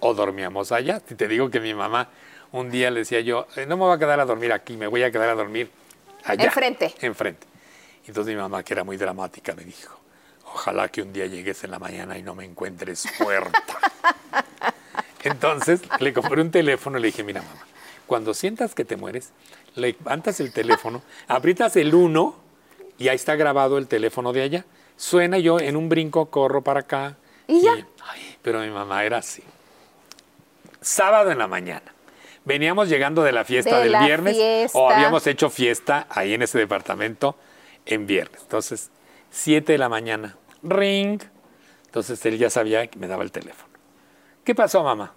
[0.00, 1.00] o dormíamos allá.
[1.06, 2.08] Si te digo que mi mamá
[2.52, 4.86] un día le decía yo, "Eh, no me voy a quedar a dormir aquí, me
[4.86, 5.70] voy a quedar a dormir
[6.24, 6.44] allá.
[6.44, 6.94] Enfrente.
[7.00, 7.46] Enfrente.
[8.06, 9.96] Entonces mi mamá, que era muy dramática, me dijo,
[10.52, 13.78] ojalá que un día llegues en la mañana y no me encuentres puerta.
[15.22, 17.66] Entonces le compré un teléfono y le dije, mira mamá,
[18.06, 19.30] cuando sientas que te mueres,
[19.76, 22.34] levantas el teléfono, aprietas el 1
[22.98, 24.64] y ahí está grabado el teléfono de allá.
[25.00, 27.16] Suena yo en un brinco, corro para acá.
[27.46, 27.72] ¿Y ya?
[27.72, 29.42] ay, pero mi mamá era así.
[30.82, 31.94] Sábado en la mañana.
[32.44, 34.78] Veníamos llegando de la fiesta De del la viernes fiesta.
[34.78, 37.34] o habíamos hecho fiesta ahí en ese departamento
[37.86, 38.42] en viernes.
[38.42, 38.90] Entonces,
[39.30, 41.22] 7 de la mañana, ring.
[41.86, 43.72] Entonces él ya sabía que me daba el teléfono.
[44.44, 45.14] ¿Qué pasó, mamá?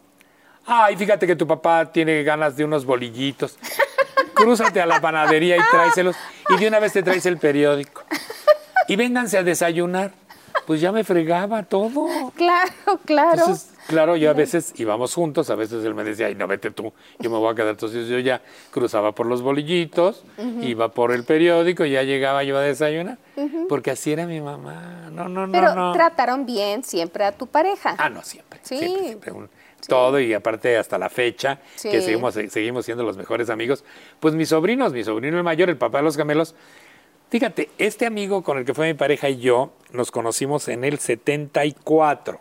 [0.65, 3.57] Ay, fíjate que tu papá tiene ganas de unos bolillitos.
[4.33, 6.15] Crúzate a la panadería y tráeselos.
[6.47, 8.05] Y de una vez te traes el periódico.
[8.87, 10.11] Y vénganse a desayunar.
[10.67, 12.07] Pues ya me fregaba todo.
[12.35, 12.71] Claro,
[13.05, 13.39] claro.
[13.39, 16.69] Entonces, claro, yo a veces íbamos juntos, a veces él me decía, ay, no, vete
[16.71, 17.69] tú, yo me voy a quedar.
[17.69, 18.41] Entonces yo ya
[18.71, 20.23] cruzaba por los bolillitos,
[20.61, 23.17] iba por el periódico, ya llegaba yo a desayunar,
[23.67, 25.09] porque así era mi mamá.
[25.11, 25.91] No, no, no, Pero no.
[25.91, 27.95] trataron bien siempre a tu pareja.
[27.97, 28.59] Ah, no, siempre.
[28.61, 28.77] Sí.
[28.77, 29.31] Siempre, siempre.
[29.33, 29.49] un-
[29.87, 33.83] Todo y aparte hasta la fecha, que seguimos, seguimos siendo los mejores amigos.
[34.21, 36.55] Pues mis sobrinos, mi sobrino el mayor, el papá de los gemelos.
[37.33, 40.99] Fíjate, este amigo con el que fue mi pareja y yo nos conocimos en el
[40.99, 42.39] 74.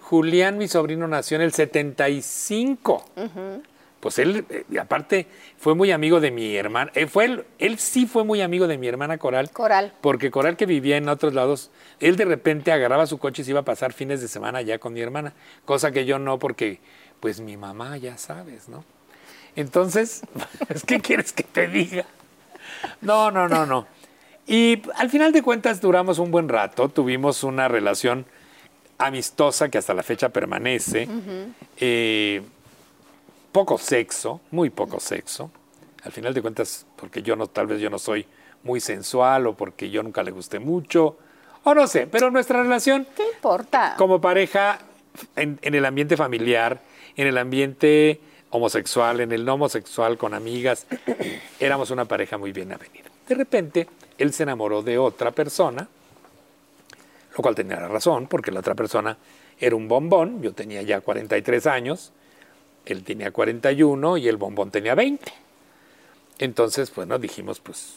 [0.00, 3.04] Julián, mi sobrino, nació en el 75.
[4.00, 5.26] Pues él, eh, aparte,
[5.58, 6.90] fue muy amigo de mi hermana.
[6.94, 9.50] eh, fue él, él sí fue muy amigo de mi hermana Coral.
[9.50, 9.92] Coral.
[10.00, 11.70] Porque Coral, que vivía en otros lados,
[12.00, 14.78] él de repente agarraba su coche y se iba a pasar fines de semana ya
[14.78, 15.34] con mi hermana.
[15.66, 16.80] Cosa que yo no, porque,
[17.20, 18.82] pues mi mamá, ya sabes, ¿no?
[19.56, 20.22] Entonces,
[20.86, 22.06] ¿qué quieres que te diga?
[23.00, 23.86] No, no, no, no.
[24.46, 28.26] Y al final de cuentas duramos un buen rato, tuvimos una relación
[28.98, 31.08] amistosa que hasta la fecha permanece.
[31.78, 32.42] Eh,
[33.52, 35.50] poco sexo, muy poco sexo.
[36.04, 38.26] Al final de cuentas, porque yo no, tal vez yo no soy
[38.62, 41.18] muy sensual o porque yo nunca le gusté mucho,
[41.64, 43.94] o no sé, pero nuestra relación ¿Qué importa?
[43.98, 44.78] como pareja,
[45.34, 46.80] en, en el ambiente familiar,
[47.16, 48.20] en el ambiente
[48.56, 50.86] homosexual, en el no homosexual, con amigas,
[51.60, 53.04] éramos una pareja muy bien avenida.
[53.28, 53.88] De repente,
[54.18, 55.88] él se enamoró de otra persona,
[57.36, 59.16] lo cual tenía la razón, porque la otra persona
[59.58, 62.12] era un bombón, yo tenía ya 43 años,
[62.84, 65.32] él tenía 41 y el bombón tenía 20.
[66.38, 67.96] Entonces, bueno, dijimos, pues,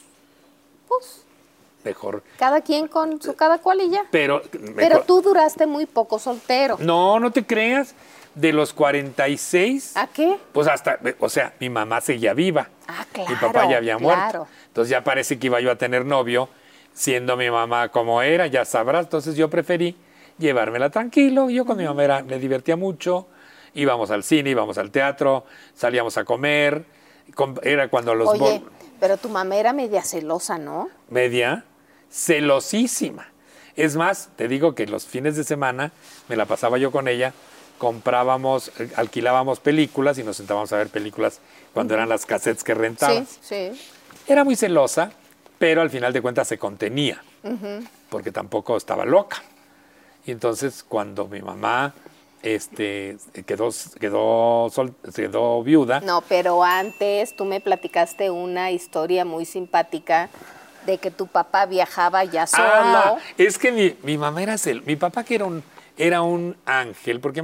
[1.84, 2.24] mejor.
[2.38, 4.06] Cada quien con su cada cual y ya.
[4.12, 4.42] Pero,
[4.76, 6.78] Pero tú duraste muy poco soltero.
[6.80, 7.94] No, no te creas.
[8.40, 10.38] De los 46, ¿A qué?
[10.54, 12.70] pues hasta, o sea, mi mamá seguía viva.
[12.88, 14.22] Ah, Mi papá ya había muerto.
[14.22, 14.48] claro.
[14.68, 16.48] Entonces ya parece que iba yo a tener novio,
[16.94, 19.06] siendo mi mamá como era, ya sabrás.
[19.06, 19.96] Entonces yo preferí
[20.38, 21.50] llevármela tranquilo.
[21.50, 23.28] Yo con mi mamá era- me divertía mucho.
[23.74, 26.86] Íbamos al cine, íbamos al teatro, salíamos a comer.
[27.36, 28.64] Com- Era cuando los Oye,
[29.00, 30.90] pero tu mamá era media celosa, ¿no?
[31.10, 31.66] media
[32.10, 33.28] celosísima.
[33.76, 35.92] Es más, te digo que los fines de semana
[36.28, 37.34] me la pasaba yo con ella,
[37.80, 41.40] comprábamos, eh, alquilábamos películas y nos sentábamos a ver películas
[41.74, 43.28] cuando eran las cassettes que rentabas.
[43.42, 43.82] Sí, sí.
[44.28, 45.12] Era muy celosa,
[45.58, 47.24] pero al final de cuentas se contenía,
[48.10, 49.42] porque tampoco estaba loca.
[50.26, 51.94] Y entonces cuando mi mamá
[52.44, 59.46] este, quedó, quedó, sol- quedó viuda, No, pero antes tú me platicaste una historia muy
[59.46, 60.30] simpática
[60.86, 62.64] de que tu papá viajaba ya solo.
[62.66, 65.64] Ah, es que mi, mi mamá era cel- mi papá que era un,
[65.98, 67.44] era un ángel, porque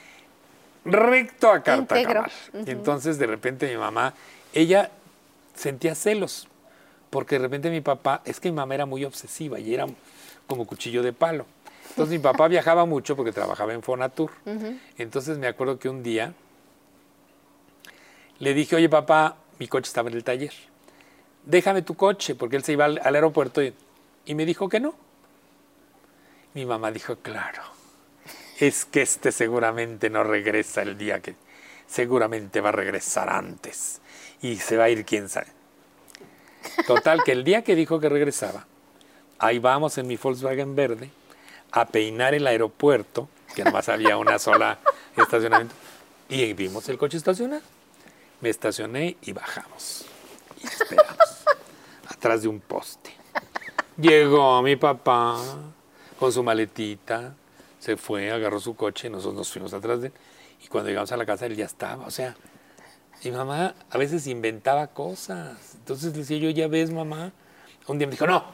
[0.85, 1.95] recto a carta
[2.53, 4.13] entonces de repente mi mamá,
[4.53, 4.91] ella
[5.55, 6.47] sentía celos,
[7.09, 9.85] porque de repente mi papá, es que mi mamá era muy obsesiva y era
[10.47, 11.45] como cuchillo de palo.
[11.89, 14.31] Entonces mi papá viajaba mucho porque trabajaba en Fonatur.
[14.97, 16.33] Entonces me acuerdo que un día
[18.39, 20.53] le dije, oye papá, mi coche estaba en el taller.
[21.45, 23.73] Déjame tu coche, porque él se iba al, al aeropuerto y,
[24.25, 24.95] y me dijo que no.
[26.53, 27.61] Mi mamá dijo, claro,
[28.61, 31.33] es que este seguramente no regresa el día que
[31.87, 33.99] seguramente va a regresar antes
[34.39, 35.47] y se va a ir quién sabe.
[36.85, 38.67] Total, que el día que dijo que regresaba,
[39.39, 41.09] ahí vamos en mi Volkswagen verde
[41.71, 44.77] a peinar el aeropuerto, que nomás había una sola
[45.17, 45.73] estacionamiento,
[46.29, 47.63] y vimos el coche estacionado.
[48.41, 50.05] Me estacioné y bajamos.
[50.61, 51.17] Y esperamos.
[52.07, 53.09] atrás de un poste.
[53.97, 55.35] Llegó mi papá
[56.19, 57.33] con su maletita,
[57.81, 60.13] se fue, agarró su coche, nosotros nos fuimos atrás de él.
[60.63, 62.05] Y cuando llegamos a la casa, él ya estaba.
[62.05, 62.35] O sea,
[63.23, 65.57] mi mamá a veces inventaba cosas.
[65.75, 67.31] Entonces decía yo, ya ves, mamá.
[67.87, 68.45] Un día me dijo, no,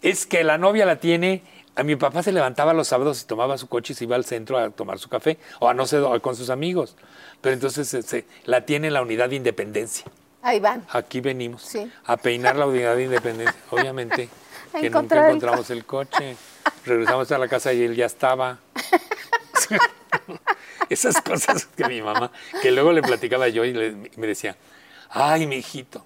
[0.00, 1.42] es que la novia la tiene.
[1.76, 4.24] A mi papá se levantaba los sábados y tomaba su coche y se iba al
[4.24, 6.96] centro a tomar su café o a no sé, con sus amigos.
[7.42, 10.06] Pero entonces se, se- la tiene en la unidad de independencia.
[10.40, 10.86] Ahí van.
[10.90, 11.90] Aquí venimos Sí.
[12.04, 13.56] a peinar la unidad de independencia.
[13.70, 14.28] Obviamente
[14.80, 16.36] que nunca el encontramos el coche.
[16.84, 18.58] Regresamos a la casa y él ya estaba.
[20.90, 22.30] Esas cosas que mi mamá,
[22.62, 24.56] que luego le platicaba yo y le- me decía,
[25.10, 26.04] ay, mi hijito,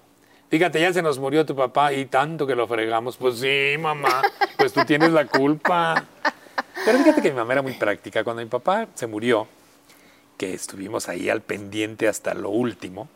[0.49, 3.17] fíjate, ya se nos murió tu papá y tanto que lo fregamos.
[3.17, 4.21] Pues sí, mamá,
[4.57, 6.05] pues tú tienes la culpa.
[6.85, 8.23] Pero fíjate que mi mamá era muy práctica.
[8.23, 9.47] Cuando mi papá se murió,
[10.37, 13.09] que estuvimos ahí al pendiente hasta lo último,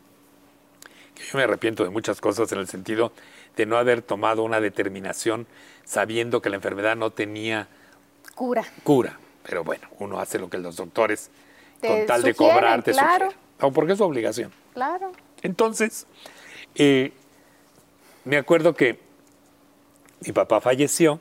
[1.15, 3.11] que yo me arrepiento de muchas cosas en el sentido
[3.55, 5.47] de no haber tomado una determinación
[5.85, 7.67] sabiendo que la enfermedad no tenía
[8.35, 8.65] Cura.
[8.83, 9.19] cura.
[9.43, 11.29] Pero bueno, uno hace lo que los doctores,
[11.81, 13.29] Te con tal de sugieren, cobrar, te claro.
[13.59, 14.51] O porque es su obligación.
[14.73, 15.11] Claro.
[15.41, 16.07] Entonces,
[16.75, 17.11] eh,
[18.23, 18.99] me acuerdo que
[20.25, 21.19] mi papá falleció,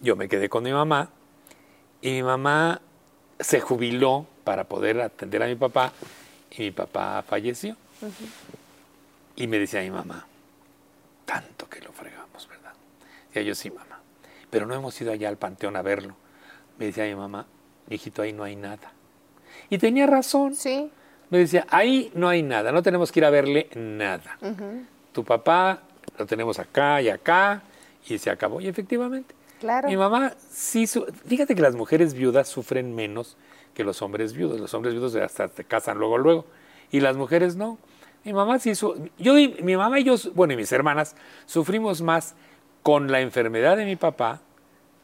[0.00, 1.10] yo me quedé con mi mamá
[2.00, 2.80] y mi mamá
[3.38, 5.92] se jubiló para poder atender a mi papá
[6.50, 7.76] y mi papá falleció.
[9.42, 10.24] Y me decía mi mamá,
[11.24, 12.74] tanto que lo fregamos, ¿verdad?
[13.26, 13.98] Decía yo, sí, mamá,
[14.50, 16.14] pero no hemos ido allá al panteón a verlo.
[16.78, 17.44] Me decía mi mamá,
[17.90, 18.92] hijito, ahí no hay nada.
[19.68, 20.54] Y tenía razón.
[20.54, 20.92] Sí.
[21.30, 24.38] Me decía, ahí no hay nada, no tenemos que ir a verle nada.
[25.10, 25.82] Tu papá
[26.16, 27.62] lo tenemos acá y acá
[28.06, 28.60] y se acabó.
[28.60, 29.88] Y efectivamente, Claro.
[29.88, 33.36] mi mamá sí, su- fíjate que las mujeres viudas sufren menos
[33.74, 34.60] que los hombres viudos.
[34.60, 36.44] Los hombres viudos hasta te casan luego, luego.
[36.92, 37.76] Y las mujeres no.
[38.24, 41.16] Mi mamá sí, su- yo y mi mamá y yo, bueno, y mis hermanas,
[41.46, 42.34] sufrimos más
[42.82, 44.40] con la enfermedad de mi papá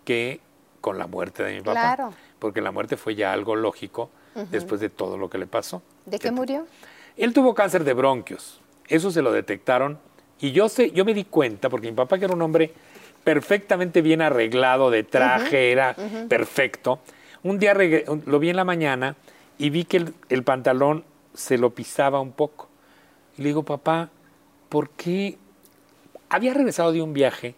[0.05, 0.41] que
[0.81, 1.95] con la muerte de mi papá.
[1.97, 2.13] Claro.
[2.39, 4.11] Porque la muerte fue ya algo lógico
[4.53, 5.83] después de todo lo que le pasó.
[6.07, 6.65] ¿De qué murió?
[7.17, 8.61] Él tuvo cáncer de bronquios.
[8.87, 9.99] Eso se lo detectaron.
[10.41, 12.73] Y yo sé, yo me di cuenta, porque mi papá, que era un hombre
[13.25, 15.97] perfectamente bien arreglado, de traje, era
[16.29, 17.01] perfecto.
[17.43, 19.17] Un día lo vi en la mañana
[19.59, 21.05] y vi que el, el pantalón
[21.35, 22.68] se lo pisaba un poco.
[23.39, 24.11] Y le digo, papá,
[24.69, 25.39] ¿por qué?
[26.29, 27.55] Había regresado de un viaje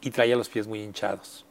[0.00, 1.44] y traía los pies muy hinchados.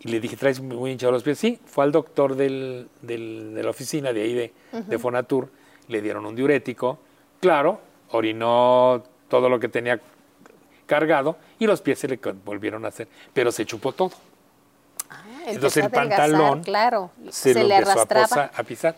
[0.00, 1.38] Y le dije, ¿traes muy hinchados los pies?
[1.38, 4.52] Sí, fue al doctor del- del- de la oficina de ahí de,
[4.86, 5.48] de Fonatur,
[5.88, 6.98] le dieron un diurético,
[7.40, 7.80] claro,
[8.10, 9.98] orinó todo lo que tenía
[10.86, 14.12] cargado y los pies se le volvieron a hacer, pero se chupó todo.
[15.46, 18.50] Entonces el pantalón claro, se, lo le a, arrastraba.
[18.54, 18.96] a pisar.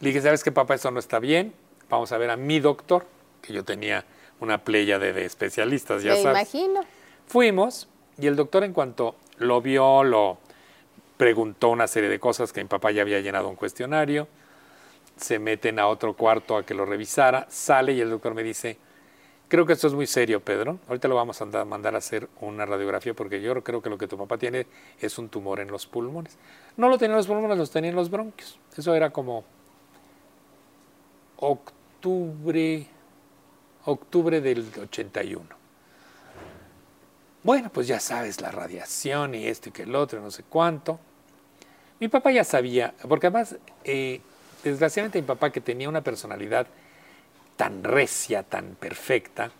[0.00, 0.74] Le dije, ¿sabes qué, papá?
[0.74, 1.52] Eso no está bien.
[1.92, 3.04] Vamos a ver a mi doctor,
[3.42, 4.02] que yo tenía
[4.40, 6.54] una playa de, de especialistas, ya Me sabes.
[6.54, 6.80] imagino.
[7.26, 7.86] Fuimos
[8.16, 10.38] y el doctor en cuanto lo vio, lo
[11.18, 14.26] preguntó una serie de cosas que mi papá ya había llenado un cuestionario,
[15.18, 18.78] se meten a otro cuarto a que lo revisara, sale y el doctor me dice,
[19.48, 22.26] creo que esto es muy serio, Pedro, ahorita lo vamos a andar- mandar a hacer
[22.40, 24.66] una radiografía porque yo creo que lo que tu papá tiene
[24.98, 26.38] es un tumor en los pulmones.
[26.78, 28.58] No lo tenía en los pulmones, los tenía en los bronquios.
[28.74, 29.44] Eso era como
[31.36, 31.81] octubre,
[33.84, 35.44] octubre del 81.
[37.42, 41.00] Bueno, pues ya sabes, la radiación y esto y que el otro, no sé cuánto.
[41.98, 44.20] Mi papá ya sabía, porque además, eh,
[44.62, 46.66] desgraciadamente mi papá que tenía una personalidad
[47.56, 49.50] tan recia, tan perfecta,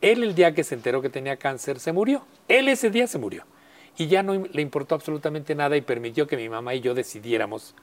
[0.00, 2.26] él el día que se enteró que tenía cáncer se murió.
[2.46, 3.44] Él ese día se murió.
[3.96, 7.74] Y ya no le importó absolutamente nada y permitió que mi mamá y yo decidiéramos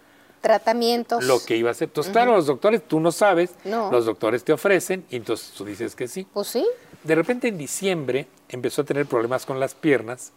[0.42, 1.24] Tratamientos.
[1.24, 1.88] lo que iba a hacer.
[1.90, 3.92] Entonces, claro, los doctores, tú no sabes, No.
[3.92, 6.28] los doctores te ofrecen y entonces tú dices que sí.
[6.34, 6.66] Pues sí.
[7.04, 10.34] De repente en diciembre empezó a tener problemas con las piernas.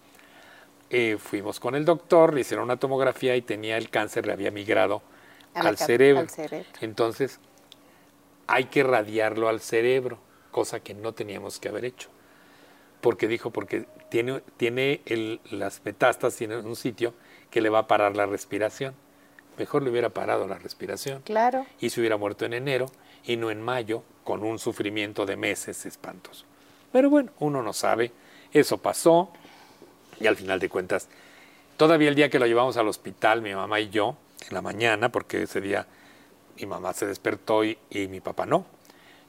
[0.90, 4.50] Eh, fuimos con el doctor, le hicieron una tomografía y tenía el cáncer, le había
[4.50, 5.02] migrado
[5.76, 6.20] cerebro.
[6.20, 6.66] al cerebro.
[6.80, 7.40] Entonces
[8.46, 10.18] hay que radiarlo al cerebro,
[10.50, 12.08] cosa que no teníamos que haber hecho.
[13.00, 17.12] porque dijo, porque tiene, tiene el, las metástasis en un sitio
[17.50, 18.94] que le va a parar la respiración.
[19.58, 21.22] Mejor le hubiera parado la respiración.
[21.22, 21.66] Claro.
[21.80, 22.86] Y se hubiera muerto en enero
[23.24, 26.44] y no en mayo, con un sufrimiento de meses espantoso.
[26.92, 28.12] Pero bueno, uno no sabe.
[28.52, 29.32] Eso pasó
[30.20, 31.08] y al final de cuentas,
[31.76, 34.16] todavía el día que lo llevamos al hospital, mi mamá y yo,
[34.48, 35.86] en la mañana, porque ese día
[36.56, 38.66] mi mamá se despertó y, y mi papá no.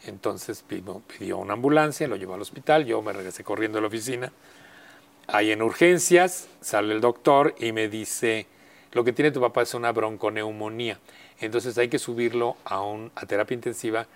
[0.05, 3.87] Entonces pidió, pidió, una ambulancia, lo llevó al hospital, yo me regresé corriendo a la
[3.87, 4.31] oficina.
[5.27, 8.45] Ahí en urgencias sale el doctor y me dice,
[8.95, 10.99] lo que tiene tu papá es una bronconeumonía.
[11.41, 14.07] Entonces hay que subirlo a, un, a terapia intensiva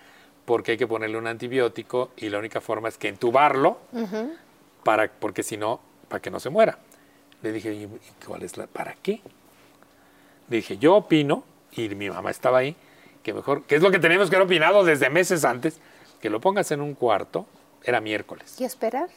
[0.46, 4.32] porque hay que ponerle un antibiótico y la única forma es que entubarlo uh -huh.
[4.82, 6.78] para, porque si no, para que no se muera.
[7.42, 7.88] Le dije, ¿y
[8.26, 9.20] cuál es la, para qué?
[10.48, 12.74] Le dije, yo opino, y mi mamá estaba ahí,
[13.22, 15.78] que mejor, que es lo que tenemos que haber opinado desde meses antes,
[16.22, 17.46] que lo pongas en un cuarto,
[17.84, 18.58] era miércoles.
[18.58, 19.10] ¿Y esperar?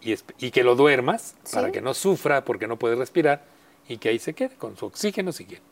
[0.00, 1.56] Y, y que lo duermas ¿Sí?
[1.56, 3.42] para que no sufra porque no puede respirar
[3.90, 5.62] y que ahí se quede con su oxígeno si quiere.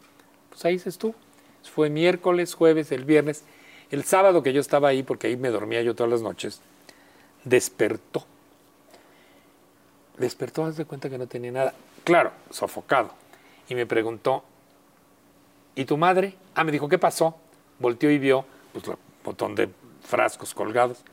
[0.50, 1.14] Pues ahí se estuvo.
[1.62, 3.44] Fue miércoles, jueves, el viernes.
[3.92, 6.60] El sábado que yo estaba ahí, porque ahí me dormía yo todas las noches,
[7.44, 8.26] despertó.
[10.18, 11.74] Despertó, haz de cuenta que no tenía nada.
[12.02, 13.12] Claro, sofocado.
[13.68, 14.42] Y me preguntó,
[15.76, 16.34] ¿y tu madre?
[16.56, 17.36] Ah, me dijo, ¿qué pasó?
[17.78, 18.84] Volteó y vio pues,
[19.22, 19.68] botón de
[20.02, 21.04] frascos colgados.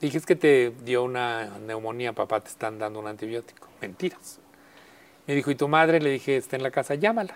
[0.00, 3.68] Dije, es que te dio una neumonía, papá, te están dando un antibiótico.
[3.80, 4.41] Mentiras.
[5.32, 5.98] Me dijo, ¿y tu madre?
[5.98, 7.34] Le dije, está en la casa, llámala.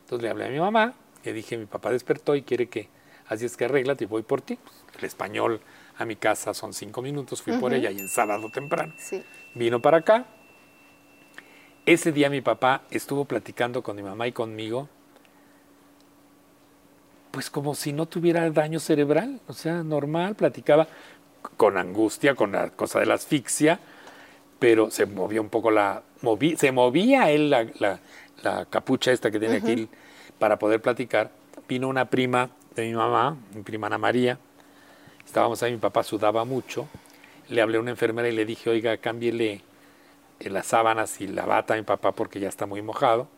[0.00, 2.88] Entonces le hablé a mi mamá, le dije, mi papá despertó y quiere que,
[3.28, 4.58] así es que arréglate y voy por ti.
[4.98, 5.60] El español
[5.96, 7.60] a mi casa son cinco minutos, fui uh -huh.
[7.60, 8.94] por ella y en sábado temprano.
[8.98, 9.22] Sí.
[9.54, 10.26] Vino para acá.
[11.86, 14.88] Ese día mi papá estuvo platicando con mi mamá y conmigo,
[17.30, 20.88] pues como si no tuviera daño cerebral, o sea, normal, platicaba
[21.56, 23.78] con angustia, con la cosa de la asfixia,
[24.58, 28.00] pero se movió un poco la, moví, se movía él la, la,
[28.42, 29.72] la, capucha esta que tiene uh -huh.
[29.72, 29.88] aquí
[30.38, 31.30] para poder platicar.
[31.68, 34.38] Vino una prima de mi mamá, mi prima Ana María,
[35.24, 36.88] estábamos ahí, mi papá sudaba mucho,
[37.48, 39.62] le hablé a una enfermera y le dije, oiga, cámbiele
[40.40, 43.28] las sábanas y la bata a mi papá porque ya está muy mojado.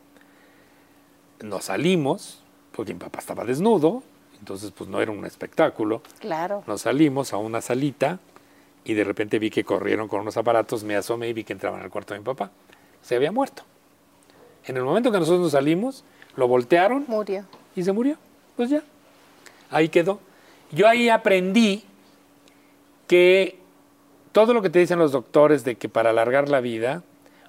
[1.42, 4.02] Nos salimos, porque mi papá estaba desnudo,
[4.38, 6.02] entonces pues no era un espectáculo.
[6.20, 6.62] Claro.
[6.66, 8.20] Nos salimos a una salita
[8.84, 11.80] y de repente vi que corrieron con unos aparatos, me asomé y vi que entraban
[11.80, 12.50] al cuarto de mi papá.
[13.00, 13.62] Se había muerto.
[14.64, 16.04] En el momento que nosotros nos salimos,
[16.36, 17.04] lo voltearon.
[17.08, 17.44] Murió.
[17.74, 18.16] Y se murió.
[18.56, 18.82] Pues ya.
[19.70, 20.20] Ahí quedó.
[20.70, 21.84] Yo ahí aprendí
[23.06, 23.58] que
[24.32, 27.02] todo lo que te dicen los doctores de que para alargar la vida,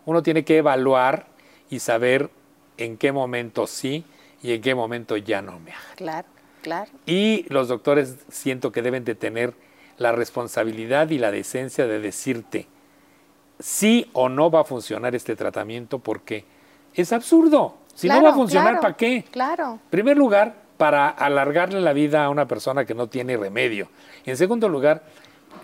[0.05, 1.27] uno tiene que evaluar
[1.69, 2.29] y saber
[2.77, 4.03] en qué momento sí
[4.41, 5.95] y en qué momento ya no me haga.
[5.95, 6.27] Claro,
[6.61, 6.91] claro.
[7.05, 9.53] Y los doctores siento que deben de tener
[9.97, 12.67] la responsabilidad y la decencia de decirte
[13.59, 16.45] sí o no va a funcionar este tratamiento porque
[16.93, 17.77] es absurdo.
[17.95, 19.25] Si claro, no va a funcionar, claro, ¿para qué?
[19.31, 19.73] Claro.
[19.73, 23.87] En primer lugar, para alargarle la vida a una persona que no tiene remedio.
[24.25, 25.03] En segundo lugar,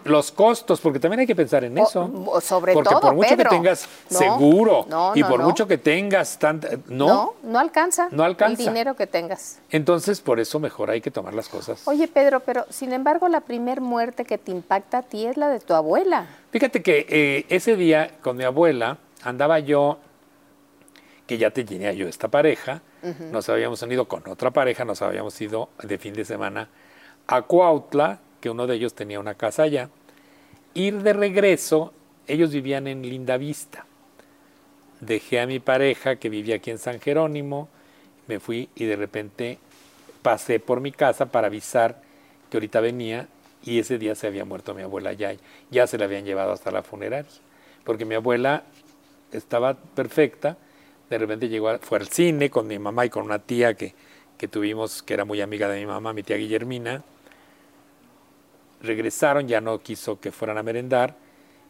[0.04, 2.10] los costos, porque también hay que pensar en eso.
[2.28, 5.40] O, sobre porque todo, por mucho Pedro, que tengas no, seguro no, y no, por
[5.40, 5.46] no.
[5.46, 8.62] mucho que tengas tanta, no, no, no alcanza, no alcanza.
[8.62, 9.60] el dinero que tengas.
[9.70, 11.88] Entonces, por eso mejor hay que tomar las cosas.
[11.88, 15.50] Oye, Pedro, pero sin embargo, la primer muerte que te impacta a ti es la
[15.50, 16.28] de tu abuela.
[16.52, 20.00] Fíjate que eh, ese día con mi abuela andaba yo,
[21.28, 23.32] que ya tenía yo esta pareja, uh -huh.
[23.32, 26.70] nos habíamos unido con otra pareja, nos habíamos ido de fin de semana
[27.28, 29.90] a Cuautla, que uno de ellos tenía una casa allá.
[30.74, 31.94] Ir de regreso,
[32.28, 33.86] ellos vivían en Lindavista.
[35.02, 37.70] Dejé a mi pareja que vivía aquí en San Jerónimo,
[38.28, 39.58] me fui y de repente
[40.22, 42.02] pasé por mi casa para avisar
[42.50, 43.28] que ahorita venía
[43.64, 45.34] y ese día se había muerto mi abuela ya,
[45.72, 47.30] ya se la habían llevado hasta la funeraria,
[47.84, 48.64] porque mi abuela
[49.32, 50.58] estaba perfecta,
[51.10, 53.94] de repente llegó, a, fue al cine con mi mamá y con una tía que,
[54.38, 57.04] que tuvimos, que era muy amiga de mi mamá, mi tía Guillermina,
[58.82, 61.16] regresaron, ya no quiso que fueran a merendar,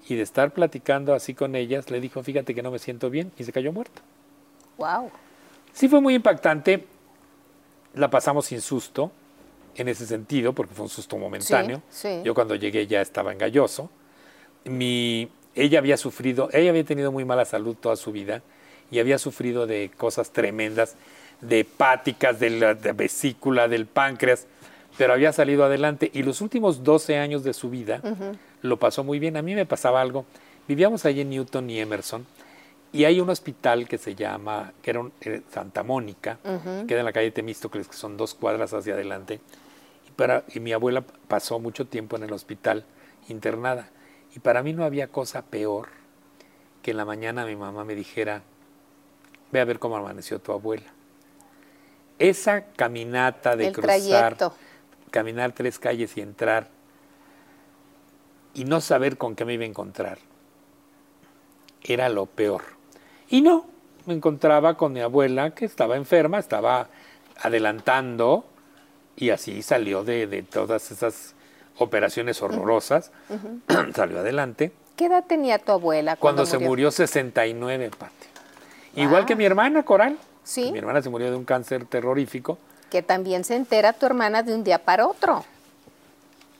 [0.07, 3.31] y de estar platicando así con ellas, le dijo, fíjate que no me siento bien,
[3.37, 4.01] y se cayó muerta.
[4.77, 5.11] Wow.
[5.73, 6.85] Sí fue muy impactante,
[7.93, 9.11] la pasamos sin susto,
[9.75, 11.81] en ese sentido, porque fue un susto momentáneo.
[11.89, 12.21] Sí, sí.
[12.23, 13.89] Yo cuando llegué ya estaba engalloso.
[14.65, 18.41] Mi, ella había sufrido, ella había tenido muy mala salud toda su vida
[18.91, 20.95] y había sufrido de cosas tremendas,
[21.41, 24.47] de hepáticas, de la de vesícula, del páncreas,
[24.99, 28.37] pero había salido adelante y los últimos 12 años de su vida uh -huh.
[28.63, 29.37] lo pasó muy bien.
[29.37, 30.25] A mí me pasaba algo.
[30.67, 32.25] Vivíamos allí en Newton y Emerson
[32.91, 36.85] y hay un hospital que se llama, que era un, eh, Santa Mónica, uh -huh.
[36.85, 39.39] queda en la calle Temístocles, que son dos cuadras hacia adelante.
[40.05, 42.83] Y, para, y mi abuela pasó mucho tiempo en el hospital
[43.29, 43.87] internada.
[44.35, 45.87] Y para mí no había cosa peor
[46.81, 48.41] que en la mañana mi mamá me dijera,
[49.53, 50.91] ve a ver cómo amaneció tu abuela.
[52.17, 54.53] Esa caminata de El cruzar, trayecto.
[55.09, 56.67] Caminar tres calles y entrar
[58.53, 60.17] y no saber con qué me iba a encontrar,
[61.83, 62.63] era lo peor.
[63.29, 63.65] Y no,
[64.05, 66.89] me encontraba con mi abuela que estaba enferma, estaba
[67.41, 68.45] adelantando
[69.15, 71.35] y así salió de, de todas esas
[71.77, 73.11] operaciones horrorosas,
[73.95, 74.71] salió adelante.
[74.95, 78.13] ¿Qué edad tenía tu abuela Cuando, cuando, se murió 69, Pati.
[78.95, 80.17] Igual que mi hermana Coral.
[80.43, 80.71] Sí.
[80.71, 82.57] Mi hermana se murió de un cáncer terrorífico.
[82.89, 85.45] Que también se entera tu hermana de un día para otro.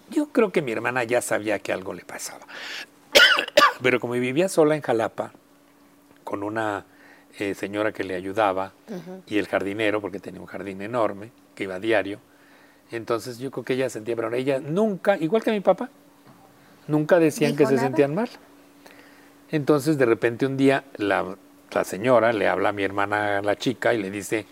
[0.10, 2.46] Yo creo que mi hermana ya sabía que algo le pasaba.
[3.82, 5.32] Pero como vivía sola en Jalapa,
[6.24, 6.86] con una
[7.38, 8.74] eh, señora que le ayudaba
[9.28, 12.20] y el jardinero, porque tenía un jardín enorme, que iba a diario,
[12.92, 15.90] entonces yo creo que ella sentía, pero ella nunca, igual que mi papá,
[16.88, 17.88] nunca decían que ¿Dijo se nada?
[17.88, 18.30] sentían mal.
[19.52, 21.36] Entonces de repente un día la,
[21.72, 24.46] la señora le habla a mi hermana, la chica, y le dice,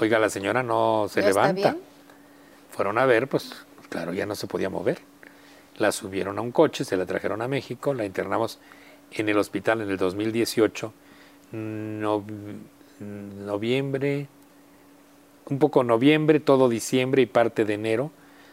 [0.00, 1.76] oiga, la señora no se ¿No está levanta.
[2.70, 3.52] Fueron a ver, pues
[3.88, 5.00] claro, ya no se podía mover.
[5.78, 8.58] La subieron a un coche, se la trajeron a México, la internamos
[9.12, 10.92] en el hospital en el 2018,
[11.52, 12.24] no-
[13.00, 14.28] noviembre,
[15.48, 18.10] un poco noviembre, todo diciembre y parte de enero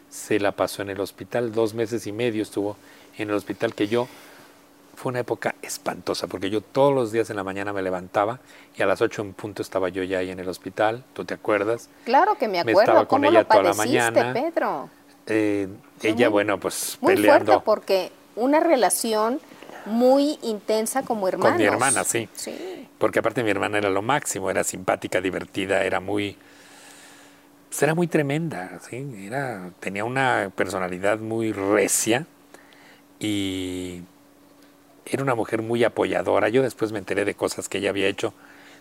[0.09, 2.77] se la pasó en el hospital, dos meses y medio estuvo
[3.17, 4.07] en el hospital que yo
[4.99, 8.39] fue una época espantosa porque yo todos los días en la mañana me levantaba
[8.75, 11.33] y a las 8 en punto estaba yo ya ahí en el hospital, ¿tú te
[11.33, 11.89] acuerdas?
[12.03, 12.81] Claro que me Me acuerdo.
[12.81, 14.33] estaba con ¿Cómo ella lo toda la mañana.
[14.33, 14.89] Pedro?
[15.27, 15.69] Eh,
[16.01, 19.39] ella, bueno, pues Muy peleando fuerte porque una relación
[19.85, 21.51] muy intensa como hermanos.
[21.53, 22.27] con mi hermana, sí.
[22.35, 22.87] Sí.
[22.97, 26.35] Porque aparte mi hermana era lo máximo, era simpática, divertida, era muy...
[27.69, 29.25] pues, era muy tremenda, ¿sí?
[29.25, 32.25] Era, tenía una personalidad muy recia
[33.19, 34.01] y
[35.11, 36.49] era una mujer muy apoyadora.
[36.49, 38.33] Yo después me enteré de cosas que ella había hecho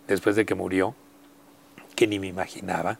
[0.07, 0.95] después de que murió,
[1.95, 2.99] que ni me imaginaba.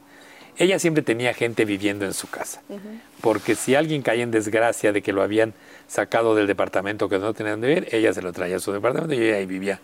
[0.57, 2.61] Ella siempre tenía gente viviendo en su casa,
[3.21, 5.53] porque si alguien caía en desgracia de que lo habían
[5.87, 9.13] sacado del departamento que no tenían de vivir, ella se lo traía a su departamento
[9.15, 9.79] y ahí vivían.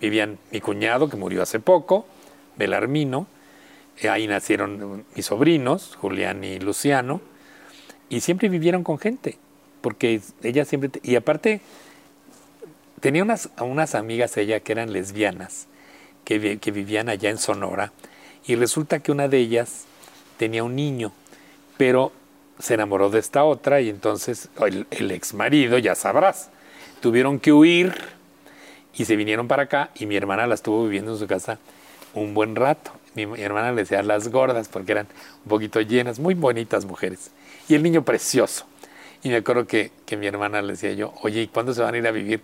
[0.00, 2.06] Vivían mi cuñado, que murió hace poco,
[2.56, 3.26] Belarmino,
[4.00, 7.20] eh, ahí nacieron mis sobrinos, Julián y Luciano,
[8.08, 9.36] y siempre vivieron con gente,
[9.80, 10.90] porque ella siempre...
[10.90, 11.60] te- y aparte,
[13.00, 15.66] tenía unas, unas amigas ella que eran lesbianas,
[16.24, 17.92] que, que vivían allá en Sonora,
[18.46, 19.84] y resulta que una de ellas
[20.36, 21.12] tenía un niño,
[21.76, 22.12] pero
[22.58, 26.50] se enamoró de esta otra y entonces el, el ex marido, ya sabrás,
[27.00, 27.94] tuvieron que huir
[28.94, 31.58] y se vinieron para acá y mi hermana la estuvo viviendo en su casa
[32.14, 32.92] un buen rato.
[33.14, 35.06] Mi, mi hermana le decía las gordas porque eran
[35.44, 37.30] un poquito llenas, muy bonitas mujeres.
[37.68, 38.66] Y el niño precioso.
[39.22, 41.94] Y me acuerdo que, que mi hermana le decía yo, oye, ¿y cuándo se van
[41.94, 42.40] a ir a vivir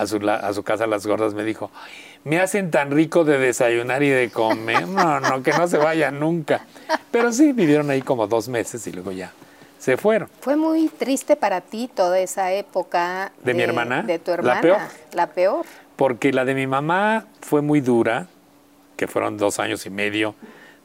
[0.00, 1.34] a su, la- a su casa las gordas?
[1.34, 1.70] Me dijo,
[2.24, 4.86] me hacen tan rico de desayunar y de comer.
[4.88, 6.64] No, no, que no se vayan nunca.
[7.10, 9.32] Pero sí, vivieron ahí como dos meses y luego ya
[9.78, 10.28] se fueron.
[10.40, 13.32] Fue muy triste para ti toda esa época.
[13.42, 14.02] ¿De mi hermana?
[14.02, 14.60] De tu La hermana.
[14.60, 14.78] peor.
[15.12, 15.66] La peor.
[15.96, 18.26] Porque la de mi mamá fue muy dura,
[18.96, 20.34] que fueron dos años y medio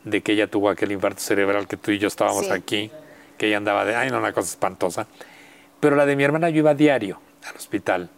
[0.04, 2.52] de que ella tuvo aquel infarto cerebral que tú y yo estábamos Sí.
[2.52, 2.92] aquí,
[3.38, 5.08] que ella andaba de, ay, no, una cosa espantosa.
[5.80, 8.10] Pero la de mi hermana yo iba diario al hospital.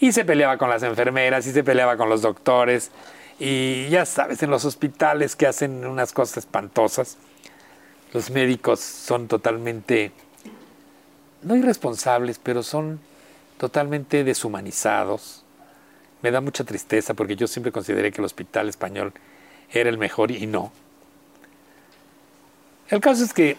[0.00, 2.90] Y se peleaba con las enfermeras, y se peleaba con los doctores.
[3.38, 7.18] Y ya sabes, en los hospitales que hacen unas cosas espantosas,
[8.12, 10.12] los médicos son totalmente,
[11.42, 13.00] no irresponsables, pero son
[13.58, 15.44] totalmente deshumanizados.
[16.22, 19.12] Me da mucha tristeza porque yo siempre consideré que el hospital español
[19.70, 20.72] era el mejor y no.
[22.88, 23.56] El caso es que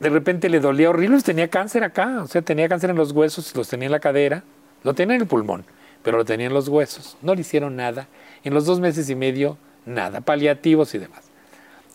[0.00, 3.56] de repente le dolía horrible, tenía cáncer acá, o sea, tenía cáncer en los huesos,
[3.56, 4.42] los tenía en la cadera,
[4.84, 5.64] lo tenía en el pulmón,
[6.06, 7.16] pero lo tenía en los huesos.
[7.20, 8.06] No le hicieron nada.
[8.44, 11.24] En los dos meses y medio, nada, paliativos y demás.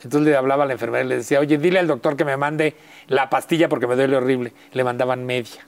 [0.03, 2.35] Entonces le hablaba a la enfermera y le decía, oye, dile al doctor que me
[2.35, 2.75] mande
[3.07, 4.51] la pastilla porque me duele horrible.
[4.73, 5.65] Le mandaban media.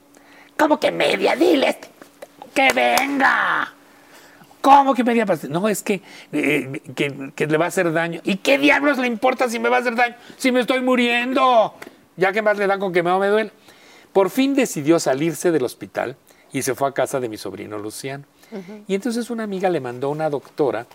[0.57, 1.37] ¿Cómo que media?
[1.37, 1.87] Dile este
[2.53, 3.73] que venga.
[4.59, 5.53] ¿Cómo que media pastilla?
[5.53, 6.01] No, es que,
[6.33, 8.19] eh, que, que le va a hacer daño.
[8.25, 10.15] ¿Y qué diablos le importa si me va a hacer daño?
[10.35, 11.75] Si me estoy muriendo.
[12.17, 13.51] Ya que más le dan con que me, me duele.
[14.11, 16.17] Por fin decidió salirse del hospital
[16.51, 18.25] y se fue a casa de mi sobrino Luciano.
[18.87, 20.85] Y entonces una amiga le mandó una doctora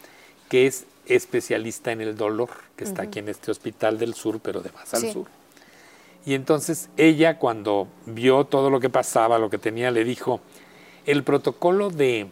[0.48, 4.60] que es especialista en el dolor, que está aquí en este hospital del sur, pero
[4.60, 5.12] de más al Sí.
[5.12, 5.26] sur.
[6.26, 10.40] Y entonces ella cuando vio todo lo que pasaba, lo que tenía, le dijo,
[11.06, 12.26] el protocolo de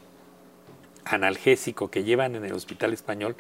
[1.05, 3.37] analgésico que llevan en el hospital español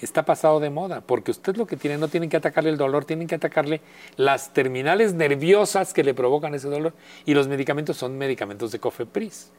[0.00, 3.06] está pasado de moda, porque usted lo que tiene, no tienen que atacarle el dolor,
[3.06, 3.80] tienen que atacarle
[4.16, 6.92] las terminales nerviosas que le provocan ese dolor,
[7.24, 9.50] y los medicamentos son medicamentos de Cofepris.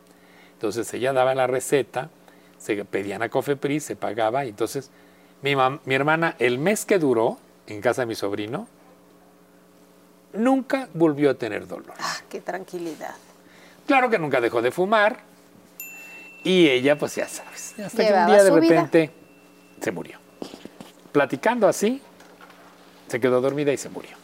[0.57, 2.09] Entonces ella daba la receta,
[2.57, 4.89] se pedían a Cofepris, se pagaba, y entonces
[5.43, 5.53] mi,
[5.85, 7.37] mi hermana, el mes que duró
[7.67, 8.67] en casa de mi sobrino,
[10.33, 11.93] nunca volvió a tener dolor.
[11.99, 13.13] Ah, qué tranquilidad.
[13.85, 15.19] Claro que nunca dejó de fumar,
[16.43, 18.59] y ella, pues ya sabes, hasta que un día de vida.
[18.59, 19.11] repente
[19.79, 20.17] se murió.
[21.11, 22.01] Platicando así,
[23.07, 24.17] se quedó dormida y se murió.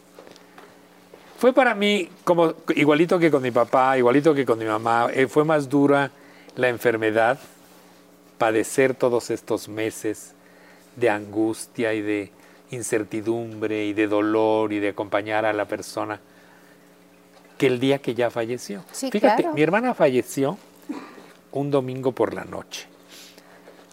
[1.38, 5.28] Fue para mí como igualito que con mi papá, igualito que con mi mamá, eh,
[5.28, 6.10] fue más dura
[6.56, 7.38] la enfermedad,
[8.38, 10.34] padecer todos estos meses
[10.96, 12.30] de angustia y de
[12.70, 16.20] incertidumbre y de dolor y de acompañar a la persona
[17.58, 18.84] que el día que ya falleció.
[18.92, 19.54] Sí, Fíjate, claro.
[19.54, 20.58] mi hermana falleció
[21.52, 22.86] un domingo por la noche.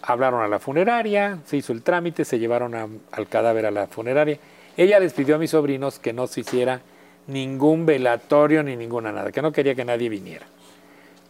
[0.02, 3.86] Hablaron a la funeraria, se hizo el trámite, se llevaron a- al cadáver a la
[3.86, 4.38] funeraria.
[4.76, 6.80] Ella les pidió a mis sobrinos que no se hiciera
[7.28, 10.44] ningún velatorio ni ninguna nada, que no quería que nadie viniera.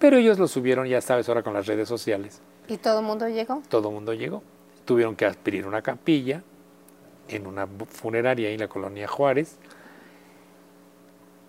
[0.02, 2.40] Pero ellos lo subieron, ya sabes, ahora con las redes sociales.
[2.66, 3.62] ¿Y todo el mundo llegó?
[3.68, 4.42] Todo el mundo llegó.
[4.84, 6.42] Tuvieron que adquirir una capilla
[7.28, 9.58] en una funeraria ahí en la colonia Juárez.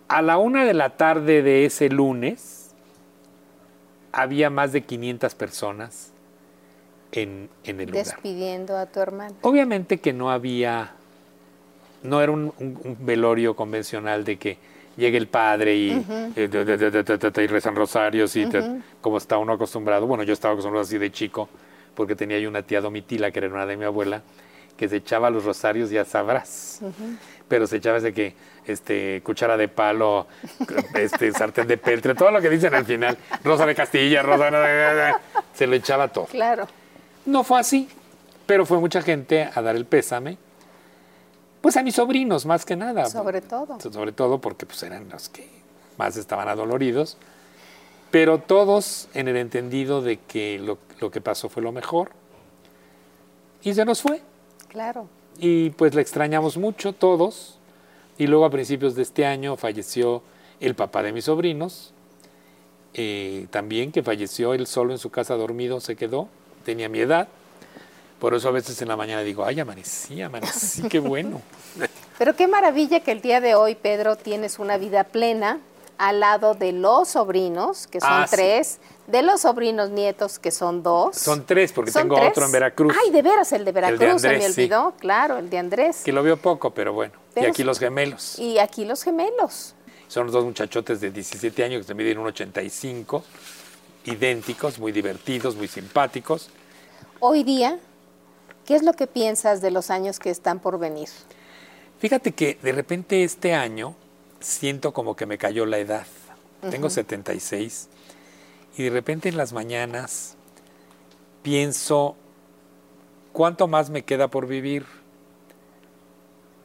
[0.08, 2.76] A la una de la tarde de ese lunes
[4.12, 6.12] había más de 500 personas
[7.12, 8.06] en, en el lugar.
[8.06, 9.34] Despidiendo a tu hermano.
[9.42, 10.92] Obviamente que no había,
[12.04, 14.58] no era un, un- un velorio convencional de que
[14.98, 16.00] llegue el padre y,
[16.36, 18.48] de- de- de- y rezan rosarios y
[19.02, 20.06] como está uno acostumbrado.
[20.08, 21.50] Bueno, yo estaba acostumbrado así de chico
[21.96, 24.22] porque tenía yo una tía domitila que era hermana de mi abuela
[24.78, 26.82] que se echaba los rosarios, ya sabrás.
[27.48, 28.34] Pero se echaba ese que,
[28.66, 30.26] este, cuchara de palo,
[30.96, 33.16] este, sartén de peltre, todo lo que dicen al final.
[33.44, 35.14] Rosa de Castilla, Rosa de...
[35.54, 36.26] Se lo echaba todo.
[36.26, 36.68] Claro.
[37.28, 37.88] No fue así,
[38.48, 40.40] pero fue mucha gente a dar el pésame.
[41.64, 43.06] Pues a mis sobrinos, más que nada.
[43.06, 43.80] Sobre todo.
[43.80, 45.48] Sobre todo porque pues, eran los que
[45.98, 47.16] más estaban adoloridos.
[48.12, 52.12] Pero todos en el entendido de que lo, lo que pasó fue lo mejor.
[53.64, 54.22] Y se nos fue.
[54.68, 55.08] Claro.
[55.38, 57.58] Y pues la extrañamos mucho, todos.
[58.18, 60.22] Y luego a principios de este año falleció
[60.60, 61.94] el papá de mis sobrinos.
[62.94, 66.28] eh, también que falleció él solo en su casa dormido, se quedó.
[66.66, 67.30] Tenía mi edad.
[68.24, 71.42] Por eso a veces en la mañana digo, ay, amanecí, amanecí, qué bueno.
[72.18, 75.60] Pero qué maravilla que el día de hoy, Pedro, tienes una vida plena
[75.98, 78.38] al lado de los sobrinos, que son Ah, sí.
[78.38, 81.18] tres, de los sobrinos nietos, que son dos.
[81.18, 82.30] Son tres, porque Son tengo tres.
[82.30, 82.96] otro en Veracruz.
[83.04, 84.62] Ay, de veras, el de Veracruz, se me Andrés, sí.
[84.62, 86.02] olvidó, claro, el de Andrés.
[86.06, 87.12] Que lo veo poco, pero bueno.
[87.34, 87.64] Pero y aquí sí.
[87.66, 88.40] los gemelos.
[88.40, 89.76] Y aquí los gemelos.
[90.08, 93.22] Son dos muchachotes de 17 años que se miden 1,85,
[94.06, 96.50] idénticos, muy divertidos, muy simpáticos.
[97.20, 97.80] Hoy día,
[98.66, 101.10] ¿qué es lo que piensas de los años que están por venir?
[102.00, 103.96] Fíjate que de repente este año
[104.40, 106.06] siento como que me cayó la edad.
[106.70, 107.90] Tengo 76
[108.78, 110.36] y de repente en las mañanas
[111.42, 112.16] pienso
[113.34, 114.86] cuánto más me queda por vivir.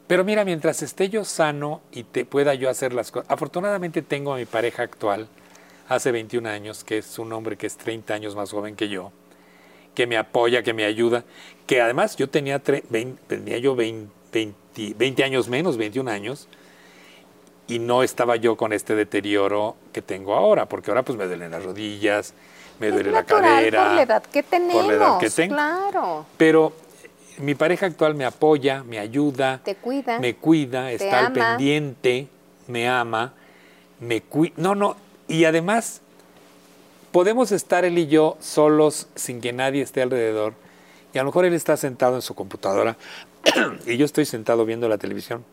[0.07, 3.29] Pero mira, mientras esté yo sano y te pueda yo hacer las cosas.
[3.29, 5.27] Afortunadamente tengo a mi pareja actual,
[5.87, 9.11] hace 21 años, que es un hombre que es 30 años más joven que yo,
[9.99, 11.25] que me apoya, que me ayuda,
[11.67, 16.47] que además yo tenía, tre- vein- tenía yo 20, 20 20 años menos, 21 años,
[17.67, 21.51] y no estaba yo con este deterioro que tengo ahora, porque ahora pues me duelen
[21.51, 22.33] las rodillas,
[22.79, 23.83] me Es duele la cadera.
[23.87, 24.73] por la edad que tenemos.
[24.73, 25.53] por la edad que tengo.
[25.55, 26.25] Claro.
[26.37, 26.71] Pero
[27.39, 30.17] mi pareja actual me apoya, me ayuda, Te cuida.
[30.19, 32.29] me cuida, te está al pendiente,
[32.67, 33.33] me ama,
[33.99, 34.53] me cuida.
[34.55, 34.95] No, no,
[35.27, 36.01] y además
[37.11, 40.53] podemos estar él y yo solos sin que nadie esté alrededor.
[41.13, 42.97] Y a lo mejor él está sentado en su computadora
[43.85, 45.43] y yo estoy sentado viendo la televisión.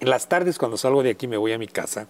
[0.00, 2.06] En las tardes cuando salgo de aquí me voy a mi casa,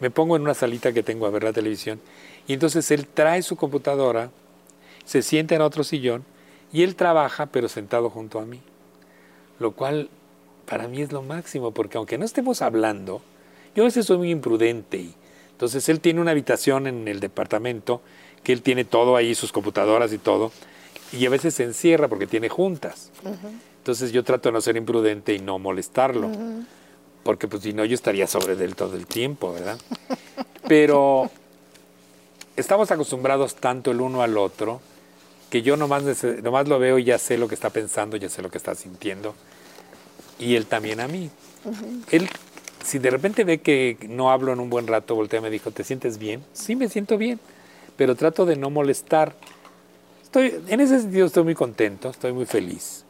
[0.00, 2.00] me pongo en una salita que tengo a ver la televisión
[2.46, 4.30] y entonces él trae su computadora,
[5.04, 6.24] se sienta en otro sillón
[6.72, 8.60] y él trabaja pero sentado junto a mí.
[9.58, 10.08] Lo cual
[10.66, 13.22] para mí es lo máximo porque aunque no estemos hablando,
[13.74, 15.10] yo a veces soy muy imprudente
[15.60, 18.00] entonces él tiene una habitación en el departamento
[18.42, 20.52] que él tiene todo ahí, sus computadoras y todo,
[21.12, 23.10] y a veces se encierra porque tiene juntas.
[23.76, 26.30] Entonces yo trato de no ser imprudente y no molestarlo,
[27.22, 29.78] porque pues si no yo estaría sobre él todo el tiempo, ¿verdad?
[30.66, 31.30] Pero
[32.56, 34.80] estamos acostumbrados tanto el uno al otro
[35.50, 38.40] que yo nomás, nomás lo veo y ya sé lo que está pensando, ya sé
[38.40, 39.34] lo que está sintiendo,
[40.38, 41.28] y él también a mí.
[42.10, 42.30] Él,
[42.84, 45.70] si de repente ve que no hablo en un buen rato, voltea y me dijo,
[45.70, 46.44] ¿te sientes bien?
[46.52, 47.40] Sí, me siento bien,
[47.96, 49.34] pero trato de no molestar.
[50.22, 53.04] Estoy, en ese sentido estoy muy contento, estoy muy feliz.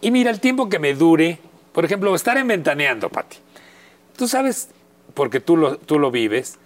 [0.00, 1.38] Y mira, el tiempo que me dure,
[1.72, 3.36] por ejemplo, estar en Ventaneando, Pati.
[4.16, 4.68] Tú sabes,
[5.14, 6.58] porque tú lo, tú lo vives,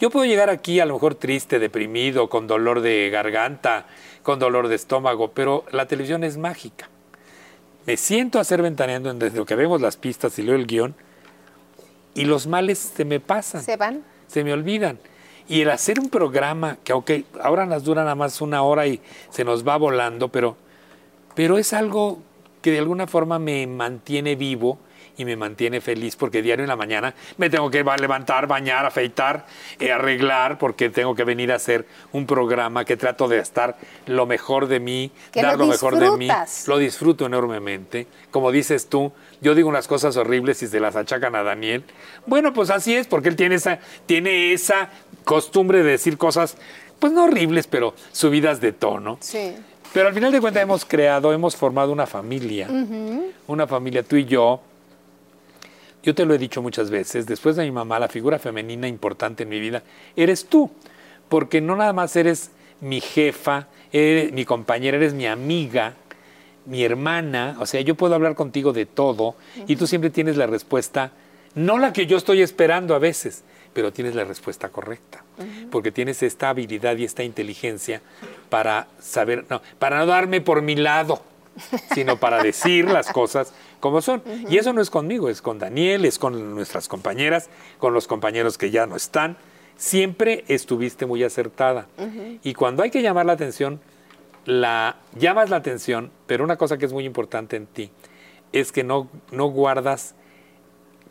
[0.00, 3.86] Yo puedo llegar aquí a lo mejor triste, deprimido, con dolor de garganta,
[4.22, 6.88] con dolor de estómago, pero la televisión es mágica.
[7.86, 10.94] Me siento a hacer ventaneando desde lo que vemos las pistas y leo el guion
[12.14, 13.62] y los males se me pasan.
[13.62, 14.02] Se van.
[14.26, 14.98] Se me olvidan.
[15.48, 19.00] Y el hacer un programa que, aunque ahora nos dura nada más una hora y
[19.30, 20.56] se nos va volando, pero,
[21.34, 22.18] pero es algo
[22.60, 24.78] que de alguna forma me mantiene vivo
[25.18, 29.44] y me mantiene feliz porque diario en la mañana me tengo que levantar, bañar, afeitar,
[29.78, 34.26] eh, arreglar porque tengo que venir a hacer un programa que trato de estar lo
[34.26, 36.28] mejor de mí, dar lo, mejor de mí.
[36.66, 38.06] Lo disfruto enormemente.
[38.30, 41.84] Como dices tú, yo digo unas cosas horribles y se las achacan a Daniel.
[42.26, 44.90] Bueno, pues así es porque él tiene esa, tiene esa
[45.24, 46.56] costumbre de decir cosas,
[47.00, 49.18] pues no horribles, pero subidas de tono.
[49.20, 49.56] Sí.
[49.92, 52.68] Pero al final de cuentas hemos creado, hemos formado una familia,
[53.46, 54.60] una familia, tú y yo,
[56.02, 59.42] yo te lo he dicho muchas veces, después de mi mamá, la figura femenina importante
[59.42, 59.82] en mi vida,
[60.16, 60.70] eres tú,
[61.28, 65.94] porque no nada más eres mi jefa, eres mi compañera, eres mi amiga,
[66.66, 69.34] mi hermana, o sea, yo puedo hablar contigo de todo
[69.66, 71.12] y tú siempre tienes la respuesta,
[71.54, 73.42] no la que yo estoy esperando a veces,
[73.72, 75.24] pero tienes la respuesta correcta,
[75.70, 78.02] porque tienes esta habilidad y esta inteligencia
[78.50, 81.22] para saber, no, para no darme por mi lado,
[81.94, 84.22] sino para decir las cosas como son.
[84.48, 87.48] Y eso no es conmigo, es con Daniel, es con nuestras compañeras,
[87.78, 89.36] con los compañeros que ya no están.
[89.76, 91.86] Siempre estuviste muy acertada.
[92.42, 93.80] Y cuando hay que llamar la atención,
[94.44, 97.90] la llamas la atención, pero una cosa que es muy importante en ti
[98.52, 100.14] es que no, no guardas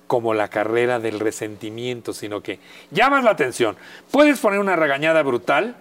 [0.08, 2.60] como la carrera del resentimiento, sino que
[2.92, 3.76] llamas la atención.
[4.10, 5.76] Puedes poner una regañada brutal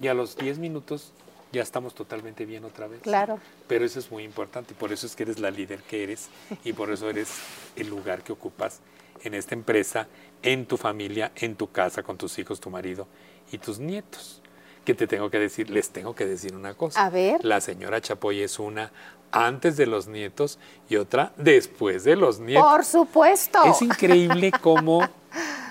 [0.00, 1.12] y a los 10 minutos
[1.52, 3.02] ya estamos totalmente bien otra vez.
[3.02, 3.38] Claro.
[3.66, 6.28] Pero eso es muy importante y por eso es que eres la líder que eres
[6.64, 7.30] y por eso eres
[7.76, 8.80] el lugar que ocupas
[9.22, 10.06] en esta empresa,
[10.42, 13.06] en tu familia, en tu casa, con tus hijos, tu marido
[13.52, 14.40] y tus nietos.
[14.84, 17.04] Que te tengo que decir, les tengo que decir una cosa.
[17.04, 17.44] A ver.
[17.44, 18.90] La señora Chapoy es una
[19.30, 22.70] antes de los nietos y otra después de los nietos.
[22.70, 23.62] Por supuesto.
[23.64, 25.06] Es increíble cómo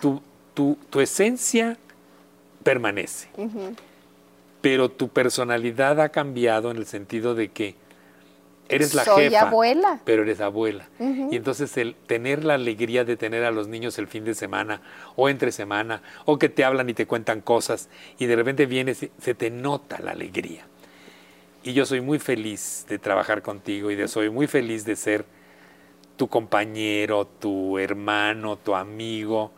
[0.01, 0.21] tu,
[0.53, 1.77] tu, tu esencia
[2.63, 3.29] permanece
[4.61, 7.75] pero tu personalidad ha cambiado en el sentido de que
[8.67, 9.99] eres la Soy jefa, abuela.
[10.03, 10.87] pero eres abuela.
[10.99, 14.81] Y entonces el tener la alegría de tener a los niños el fin de semana
[15.15, 17.89] o entre semana o que te hablan y te cuentan cosas
[18.19, 20.65] y de repente vienes, se te nota la alegría.
[21.63, 25.25] Y yo soy muy feliz de trabajar contigo y de, soy muy feliz de ser
[26.17, 29.51] tu compañero, tu hermano, tu amigo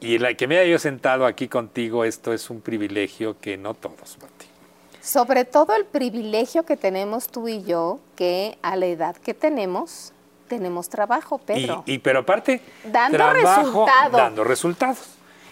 [0.00, 3.74] y la que me haya yo sentado aquí contigo, esto es un privilegio que no
[3.74, 4.46] todos, Pati.
[5.02, 10.12] Sobre todo el privilegio que tenemos tú y yo, que a la edad que tenemos,
[10.48, 11.84] tenemos trabajo, Pedro.
[11.86, 14.12] Y, pero aparte, dando trabajo, resultados.
[14.12, 14.98] dando resultados.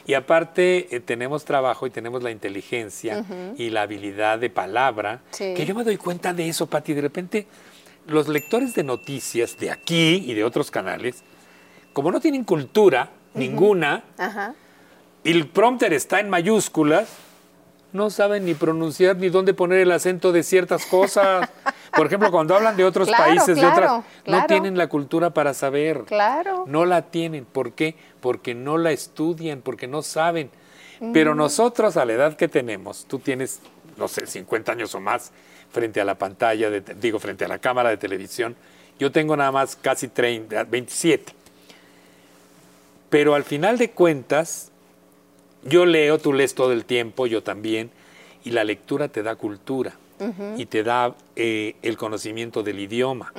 [0.06, 3.24] Y aparte eh, tenemos trabajo y tenemos la inteligencia
[3.58, 5.52] y la habilidad de palabra, Sí.
[5.54, 6.94] que yo me doy cuenta de eso, Pati.
[6.94, 7.46] De repente,
[8.06, 11.22] los lectores de noticias de aquí y de otros canales,
[11.92, 14.54] como no tienen cultura ninguna, Ajá.
[15.24, 17.08] y el prompter está en mayúsculas,
[17.92, 21.48] no saben ni pronunciar ni dónde poner el acento de ciertas cosas.
[21.96, 25.30] Por ejemplo, cuando hablan de otros Claro, países, de claro, otras, no tienen la cultura
[25.30, 26.04] para saber.
[26.04, 26.64] Claro.
[26.66, 27.46] No la tienen.
[27.46, 27.96] ¿Por qué?
[28.20, 30.50] Porque no la estudian, porque no saben.
[31.12, 33.60] Pero nosotros, a la edad que tenemos, tú tienes,
[33.96, 35.30] no sé, 50 años o más
[35.70, 38.56] frente a la pantalla, de, digo, frente a la cámara de televisión.
[38.98, 41.32] Yo tengo nada más casi 30, 27.
[43.10, 44.70] Pero al final de cuentas,
[45.64, 47.90] yo leo, tú lees todo el tiempo, yo también,
[48.44, 49.96] y la lectura te da cultura
[50.56, 53.32] y te da eh, el conocimiento del idioma.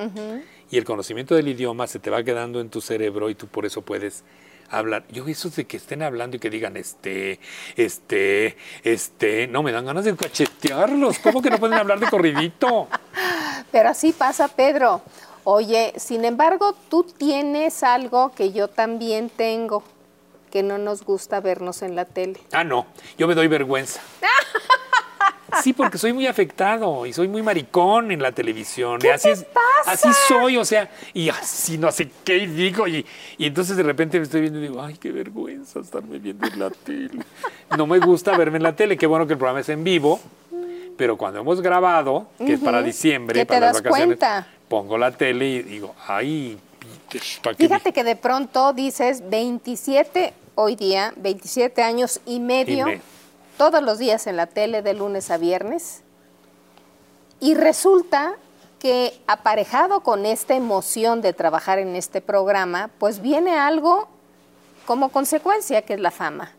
[0.71, 3.65] Y el conocimiento del idioma se te va quedando en tu cerebro y tú por
[3.65, 4.23] eso puedes
[4.69, 5.03] hablar.
[5.11, 7.39] Yo eso de que estén hablando y que digan este,
[7.75, 11.19] este, este, no me dan ganas de cachetearlos.
[11.19, 12.87] ¿Cómo que no pueden hablar de corridito?
[13.71, 15.01] Pero así pasa, Pedro.
[15.51, 19.81] Oye, sin embargo, tú tienes algo que yo también tengo,
[20.51, 22.39] que no nos gusta vernos en la tele.
[22.51, 22.85] Ah, no,
[23.17, 23.99] yo me doy vergüenza.
[25.63, 28.99] Sí, porque soy muy afectado y soy muy maricón en la televisión.
[28.99, 29.91] ¿Qué así te es, pasa?
[29.91, 32.87] Así soy, o sea, y así no sé qué y digo.
[32.87, 33.03] Y,
[33.35, 36.59] y entonces de repente me estoy viendo y digo, ay, qué vergüenza estarme viendo en
[36.59, 37.23] la tele.
[37.75, 38.95] No me gusta verme en la tele.
[38.95, 40.19] Qué bueno que el programa es en vivo,
[40.95, 44.47] pero cuando hemos grabado, que es para diciembre, te para las das vacaciones, cuenta.
[44.69, 46.57] Pongo la tele y digo, ay,
[47.43, 52.91] ¿para qué Fíjate que de pronto dices 27 hoy día, 27 años y medio, Y
[52.91, 53.01] me-
[53.57, 56.01] todos los días en la tele de lunes a viernes.
[57.41, 58.35] Y resulta
[58.79, 64.07] que aparejado con esta emoción de trabajar en este programa, pues viene algo
[64.85, 66.53] como consecuencia, que es la fama.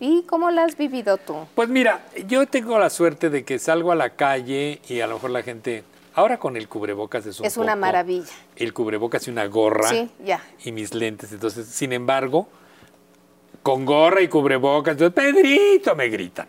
[0.00, 1.36] ¿Y cómo la has vivido tú?
[1.54, 5.14] Pues mira, yo tengo la suerte de que salgo a la calle y a lo
[5.14, 5.84] mejor la gente,
[6.14, 8.26] ahora con el cubrebocas es un es una poco- maravilla.
[8.56, 10.42] El cubrebocas y una gorra Sí, ya.
[10.64, 11.32] y mis lentes.
[11.32, 12.48] Entonces, sin embargo,
[13.62, 16.46] con gorra y cubrebocas, entonces, Pedrito, me gritan.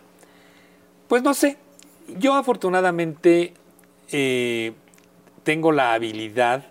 [1.08, 1.56] Pues no sé,
[2.18, 3.54] yo afortunadamente
[4.10, 4.72] eh,
[5.44, 6.64] tengo la habilidad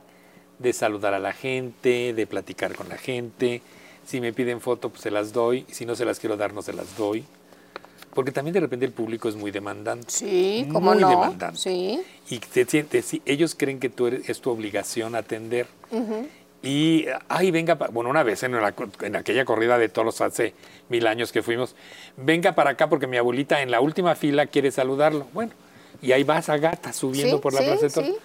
[0.59, 3.61] de saludar a la gente, de platicar con la gente.
[4.05, 5.65] Si me piden foto, pues se las doy.
[5.69, 7.23] Si no se las quiero dar, no se las doy.
[8.13, 10.05] Porque también de repente el público es muy demandante.
[10.09, 11.09] Sí, ¿cómo muy no?
[11.09, 11.59] demandante.
[11.59, 12.01] Sí.
[12.29, 15.67] Y te sientes, sí, ellos creen que tú eres, es tu obligación atender.
[16.61, 20.53] Y, ay, venga, bueno, una vez en, la en aquella corrida de toros hace
[20.89, 21.75] mil años que fuimos,
[22.15, 25.27] venga para acá porque mi abuelita en la última fila quiere saludarlo.
[25.33, 25.51] Bueno,
[26.01, 28.09] y ahí vas a gata subiendo Sí, por la sí, plaza de toros.
[28.11, 28.15] sí.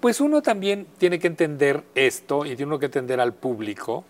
[0.00, 4.04] Pues uno también tiene que entender esto y tiene uno que entender al público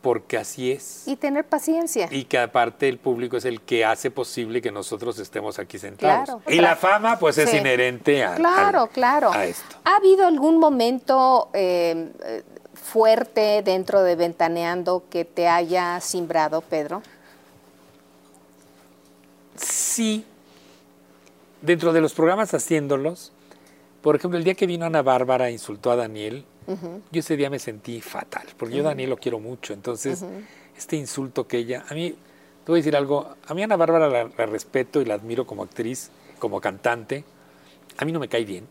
[0.00, 1.02] porque así es.
[1.06, 2.08] Y tener paciencia.
[2.10, 6.24] Y que aparte el público es el que hace posible que nosotros estemos aquí sentados.
[6.26, 6.42] Claro.
[6.48, 7.56] Y la fama pues es Sí.
[7.58, 9.32] inherente a, Claro, al- claro.
[9.32, 9.76] a esto.
[9.84, 12.12] ¿Ha habido algún momento eh,
[12.74, 17.02] fuerte dentro de Ventaneando que te haya simbrado, Pedro?
[19.56, 20.24] Sí,
[21.62, 23.32] dentro de los programas haciéndolos,
[24.02, 26.44] por ejemplo, el día que vino Ana Bárbara e insultó a Daniel,
[27.10, 29.72] yo ese día me sentí fatal, porque yo a Daniel lo quiero mucho.
[29.72, 30.24] Entonces,
[30.76, 34.08] este insulto que ella, a mí, te voy a decir algo, a mí Ana Bárbara
[34.08, 37.24] la, la respeto y la admiro como actriz, como cantante,
[37.96, 38.66] a mí no me cae bien.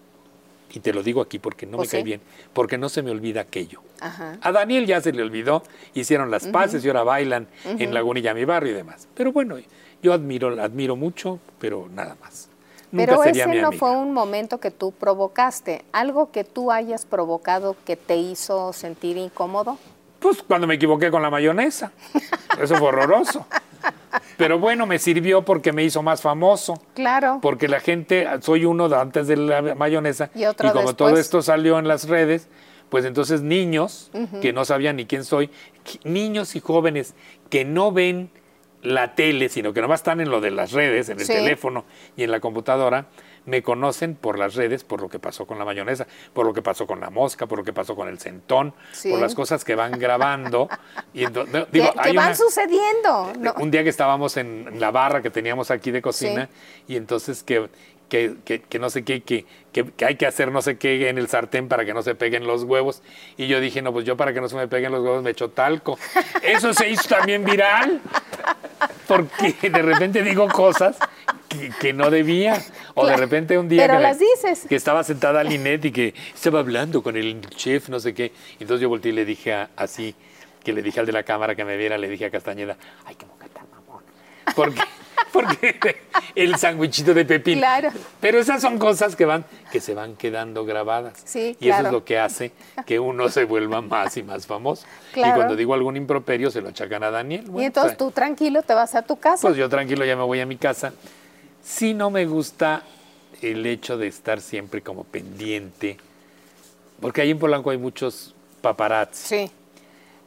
[0.74, 2.22] Y te lo digo aquí porque no ¿Oh, me cae bien,
[2.54, 3.82] porque no se me olvida aquello.
[4.02, 4.38] Ajá.
[4.42, 8.46] A Daniel ya se le olvidó, hicieron las paces y ahora bailan en Lagunilla, mi
[8.46, 9.08] barrio y demás.
[9.16, 9.58] Pero bueno,
[10.04, 12.50] yo admiro, la admiro mucho, pero nada más.
[12.92, 13.80] Nunca Pero sería ese mi no amiga.
[13.80, 19.18] fue un momento que tú provocaste, algo que tú hayas provocado que te hizo sentir
[19.18, 19.78] incómodo.
[20.20, 21.92] Pues cuando me equivoqué con la mayonesa.
[22.60, 23.46] Eso fue horroroso.
[24.38, 26.82] Pero bueno, me sirvió porque me hizo más famoso.
[26.94, 27.40] Claro.
[27.42, 30.30] Porque la gente, soy uno de antes de la mayonesa.
[30.34, 30.98] Y otro como después.
[30.98, 32.48] todo esto salió en las redes,
[32.90, 34.12] pues entonces niños
[34.42, 35.50] que no sabían ni quién soy,
[36.04, 37.14] niños y jóvenes
[37.50, 38.30] que no ven
[38.84, 41.34] la tele, sino que nomás están en lo de las redes, en el Sí.
[41.34, 41.84] teléfono
[42.16, 43.08] y en la computadora,
[43.46, 46.62] me conocen por las redes, por lo que pasó con la mayonesa, por lo que
[46.62, 49.10] pasó con la mosca, por lo que pasó con el centón, Sí.
[49.10, 50.68] por las cosas que van grabando.
[51.14, 53.34] y ento- no, Que, digo, que van una- sucediendo.
[53.40, 53.54] ¿no?
[53.60, 56.50] un día que estábamos en la barra que teníamos aquí de cocina
[56.88, 57.70] y entonces que,
[58.10, 61.10] que, que- que no sé qué, que, que- que hay que hacer no sé qué
[61.10, 63.02] en el sartén para que no se peguen los huevos.
[63.38, 65.32] Y yo dije, no, pues yo para que no se me peguen los huevos me
[65.32, 65.98] echo talco.
[66.42, 68.02] Eso se hizo también viral
[69.08, 70.98] porque de repente digo cosas
[71.50, 72.62] que, que no debía.
[72.94, 74.66] O de repente un día pero que, las dices.
[74.68, 78.32] que estaba sentada Linet y que estaba hablando con el chef, no sé qué.
[78.60, 80.16] Entonces yo volteé y le dije a- así,
[80.64, 83.16] que le dije al de la cámara que me viera, le dije a Castañeda, ay,
[83.16, 84.04] qué boca tan mamón.
[84.56, 84.82] Porque,
[85.34, 85.98] porque
[86.36, 87.60] el sándwichito de pepino.
[87.60, 87.90] Claro.
[88.20, 91.22] Pero esas son cosas que van, que se van quedando grabadas.
[91.26, 92.52] Sí, y eso es lo que hace
[92.86, 94.86] que uno se vuelva más y más famoso.
[95.14, 95.34] Claro.
[95.34, 97.46] Y cuando digo algún improperio, se lo achacan a Daniel.
[97.46, 99.42] y Bueno, entonces pues, tú tranquilo te vas a tu casa.
[99.42, 100.94] pues yo tranquilo ya me voy a mi casa.
[101.64, 102.84] Sí no me gusta
[103.42, 105.98] el hecho de estar siempre como pendiente,
[107.00, 109.48] porque ahí en Polanco hay muchos paparazzi.
[109.48, 109.52] sí.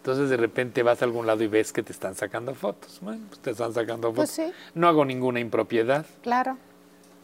[0.01, 2.99] Entonces de repente vas a algún lado y ves que te están sacando fotos.
[3.03, 4.17] Bueno, pues te están sacando fotos.
[4.17, 4.53] Pues sí.
[4.75, 6.07] No hago ninguna impropiedad.
[6.23, 6.57] Claro.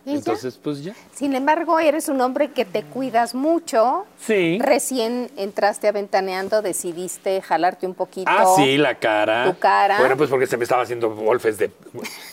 [0.05, 0.19] Y ya.
[0.19, 0.95] Entonces, pues ya.
[1.15, 4.05] Sin embargo, eres un hombre que te cuidas mucho.
[4.21, 4.59] Sí.
[4.61, 8.31] Recién entraste a Ventaneando, decidiste jalarte un poquito.
[8.31, 9.51] Ah, sí, la cara.
[9.51, 9.99] Tu cara.
[9.99, 11.71] Bueno, pues porque se me estaba haciendo golfes de,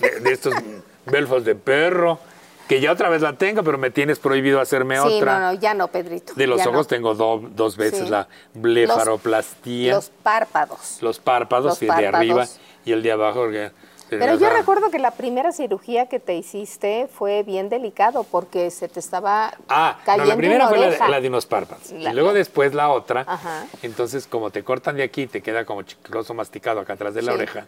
[0.02, 0.54] de, de estos
[1.06, 2.20] belfos de perro,
[2.68, 5.40] que ya otra vez la tengo, pero me tienes prohibido hacerme Sí, otra.
[5.40, 6.34] no, no, ya no, Pedrito.
[6.36, 6.86] De los ya ojos no.
[6.86, 8.10] tengo do- dos veces Sí.
[8.10, 11.00] la blefaroplastía, Los los, párpados.
[11.24, 12.60] párpados, los y el de arriba párpados.
[12.86, 13.40] y el de abajo.
[13.42, 13.72] porque-
[14.10, 18.70] Pero o yo recuerdo que la primera cirugía que te hiciste fue bien delicado porque
[18.70, 21.90] se te estaba Ah, no, cayendo la primera fue la, de- la de unos párpados.
[21.92, 23.26] La- y luego después la otra.
[23.28, 23.66] Ajá.
[23.82, 27.32] Entonces, como te cortan de aquí, te queda como chicloso masticado acá atrás de la
[27.32, 27.38] Sí.
[27.38, 27.66] oreja.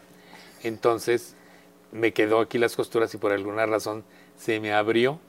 [0.63, 1.35] Entonces,
[1.91, 4.03] me quedó aquí las costuras y por alguna razón
[4.38, 5.19] se me abrió.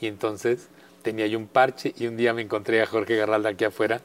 [0.00, 0.68] Y entonces
[1.02, 4.00] tenía yo un parche y un día me encontré a Jorge Garralda aquí afuera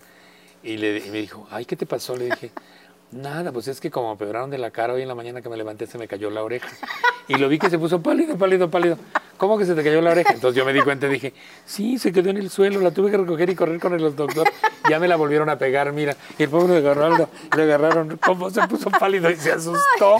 [0.63, 2.15] y, le, y me dijo, ay, ¿qué te pasó?
[2.15, 2.51] Le dije,
[3.11, 5.49] nada, pues es que como me pebraron de la cara hoy en la mañana que
[5.49, 6.69] me levanté se me cayó la oreja.
[7.27, 8.97] Y lo vi que se puso pálido, pálido, pálido.
[9.37, 10.33] ¿Cómo que se te cayó la oreja?
[10.33, 11.33] Entonces yo me di cuenta y dije,
[11.65, 14.49] sí, se quedó en el suelo, la tuve que recoger y correr con el doctor.
[14.89, 16.15] Ya me la volvieron a pegar, mira.
[16.37, 20.17] Y el pobre de Garralda le agarraron, cómo se puso pálido y se asustó.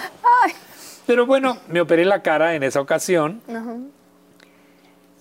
[1.05, 3.41] Pero bueno, me operé la cara en esa ocasión.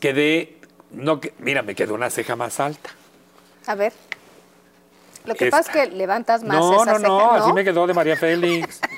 [0.01, 0.57] Quedé,
[0.91, 2.91] no, que- mira, me quedó una ceja más alta.
[3.67, 3.93] A ver,
[5.25, 7.87] Lo que pasa es que levantas más No, esa no, no, ceja, así me quedó
[7.87, 8.81] de María Félix.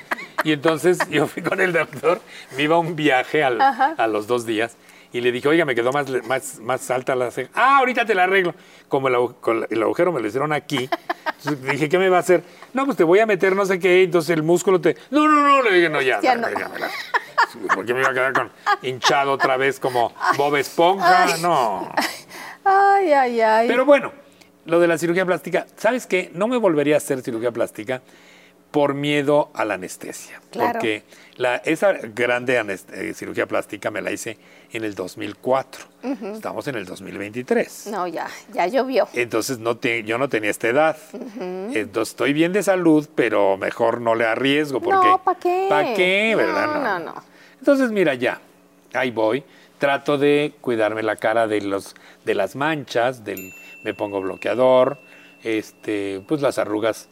[0.43, 2.19] Y entonces yo fui con el doctor,
[2.57, 4.75] me iba a un viaje al- a los dos días
[5.13, 7.49] y le dije, oiga, me quedó más, más, más alta la ceja.
[7.53, 8.55] Ah, ahorita te la arreglo.
[8.87, 10.89] Como el, con el agujero me lo hicieron aquí,
[11.37, 12.43] entonces dije, ¿qué me va a hacer?
[12.73, 14.95] No, pues te voy a meter no sé qué, entonces el músculo te...
[15.09, 16.47] No, no, no, le dije, no, ya, Ya no, no.
[16.49, 16.89] déjamela.
[17.75, 18.51] Porque me iba a quedar con
[18.81, 21.41] hinchado otra vez como Bob Esponja, Ay.
[21.41, 21.91] no.
[22.63, 23.67] Ay, ay, ay.
[23.67, 24.13] Pero bueno,
[24.65, 26.31] lo de la cirugía plástica, ¿sabes qué?
[26.33, 28.01] No me volvería a hacer cirugía plástica
[28.71, 30.41] por miedo a la anestesia.
[30.49, 30.73] Claro.
[30.73, 31.03] Porque
[31.35, 32.57] la, esa grande
[32.93, 34.37] eh, cirugía plástica me la hice
[34.71, 35.85] en el 2004.
[36.03, 36.27] Ujú.
[36.27, 37.87] Estamos en el 2023.
[37.87, 39.07] No, ya, ya llovió.
[39.13, 40.97] Entonces no te- yo no tenía esta edad.
[41.39, 45.65] Entonces estoy bien de salud, pero mejor no le arriesgo porque No, ¿para qué?
[45.69, 46.33] ¿Para qué?
[46.37, 46.67] ¿Verdad?
[46.67, 47.23] No, no, no.
[47.59, 48.39] Entonces, mira, ya,
[48.93, 49.43] ahí voy.
[49.79, 53.51] Trato de cuidarme la cara de los de las manchas, del,
[53.83, 54.99] me pongo bloqueador,
[55.43, 57.09] este, pues las arrugas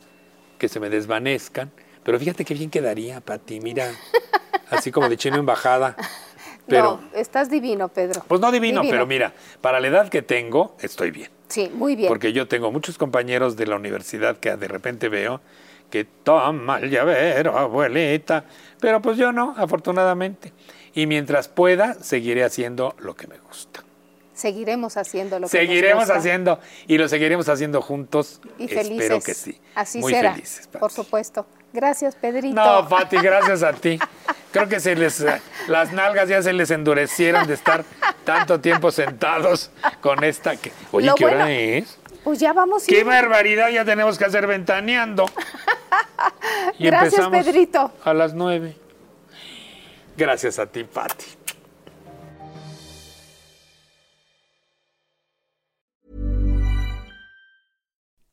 [0.60, 1.72] que se me desvanezcan.
[2.03, 3.91] Pero fíjate qué bien quedaría, Pati, mira,
[4.70, 5.95] así como de chino en bajada.
[6.68, 8.24] Pero, no, estás divino, Pedro.
[8.28, 11.32] pues no divino, pero mira, para la edad que tengo, estoy bien.
[11.47, 12.07] Sí, muy bien.
[12.07, 15.41] Porque yo tengo muchos compañeros de la universidad que de repente veo
[15.89, 18.45] que toma el llavero, abuelita.
[18.80, 20.53] Pero pues yo no, afortunadamente.
[20.93, 23.84] Y mientras pueda, seguiré haciendo lo que me gusta.
[24.40, 26.16] Seguiremos haciendo lo que nos Seguiremos gusta.
[26.18, 28.40] haciendo y lo seguiremos haciendo juntos.
[28.58, 29.02] Y felices.
[29.02, 29.60] Espero que sí.
[29.76, 30.34] Así Muy será.
[30.34, 30.68] felices.
[30.68, 31.46] Por supuesto.
[31.74, 32.56] Gracias, Pedrito.
[32.56, 34.00] No, Pati, gracias a ti.
[34.52, 37.84] Creo que se les, eh, las nalgas ya se les endurecieron de estar
[38.24, 39.70] tanto tiempo sentados
[40.02, 40.56] con esta.
[40.56, 42.00] Que, oye, Lo ¿qué hora es?
[42.24, 42.86] Pues ya vamos.
[42.88, 43.06] ¡Qué ir.
[43.06, 43.70] barbaridad!
[43.70, 45.26] Ya tenemos que hacer ventaneando.
[46.78, 47.92] Y Gracias, Pedrito.
[48.04, 48.76] A las nueve.
[50.18, 51.26] Gracias a ti, Pati.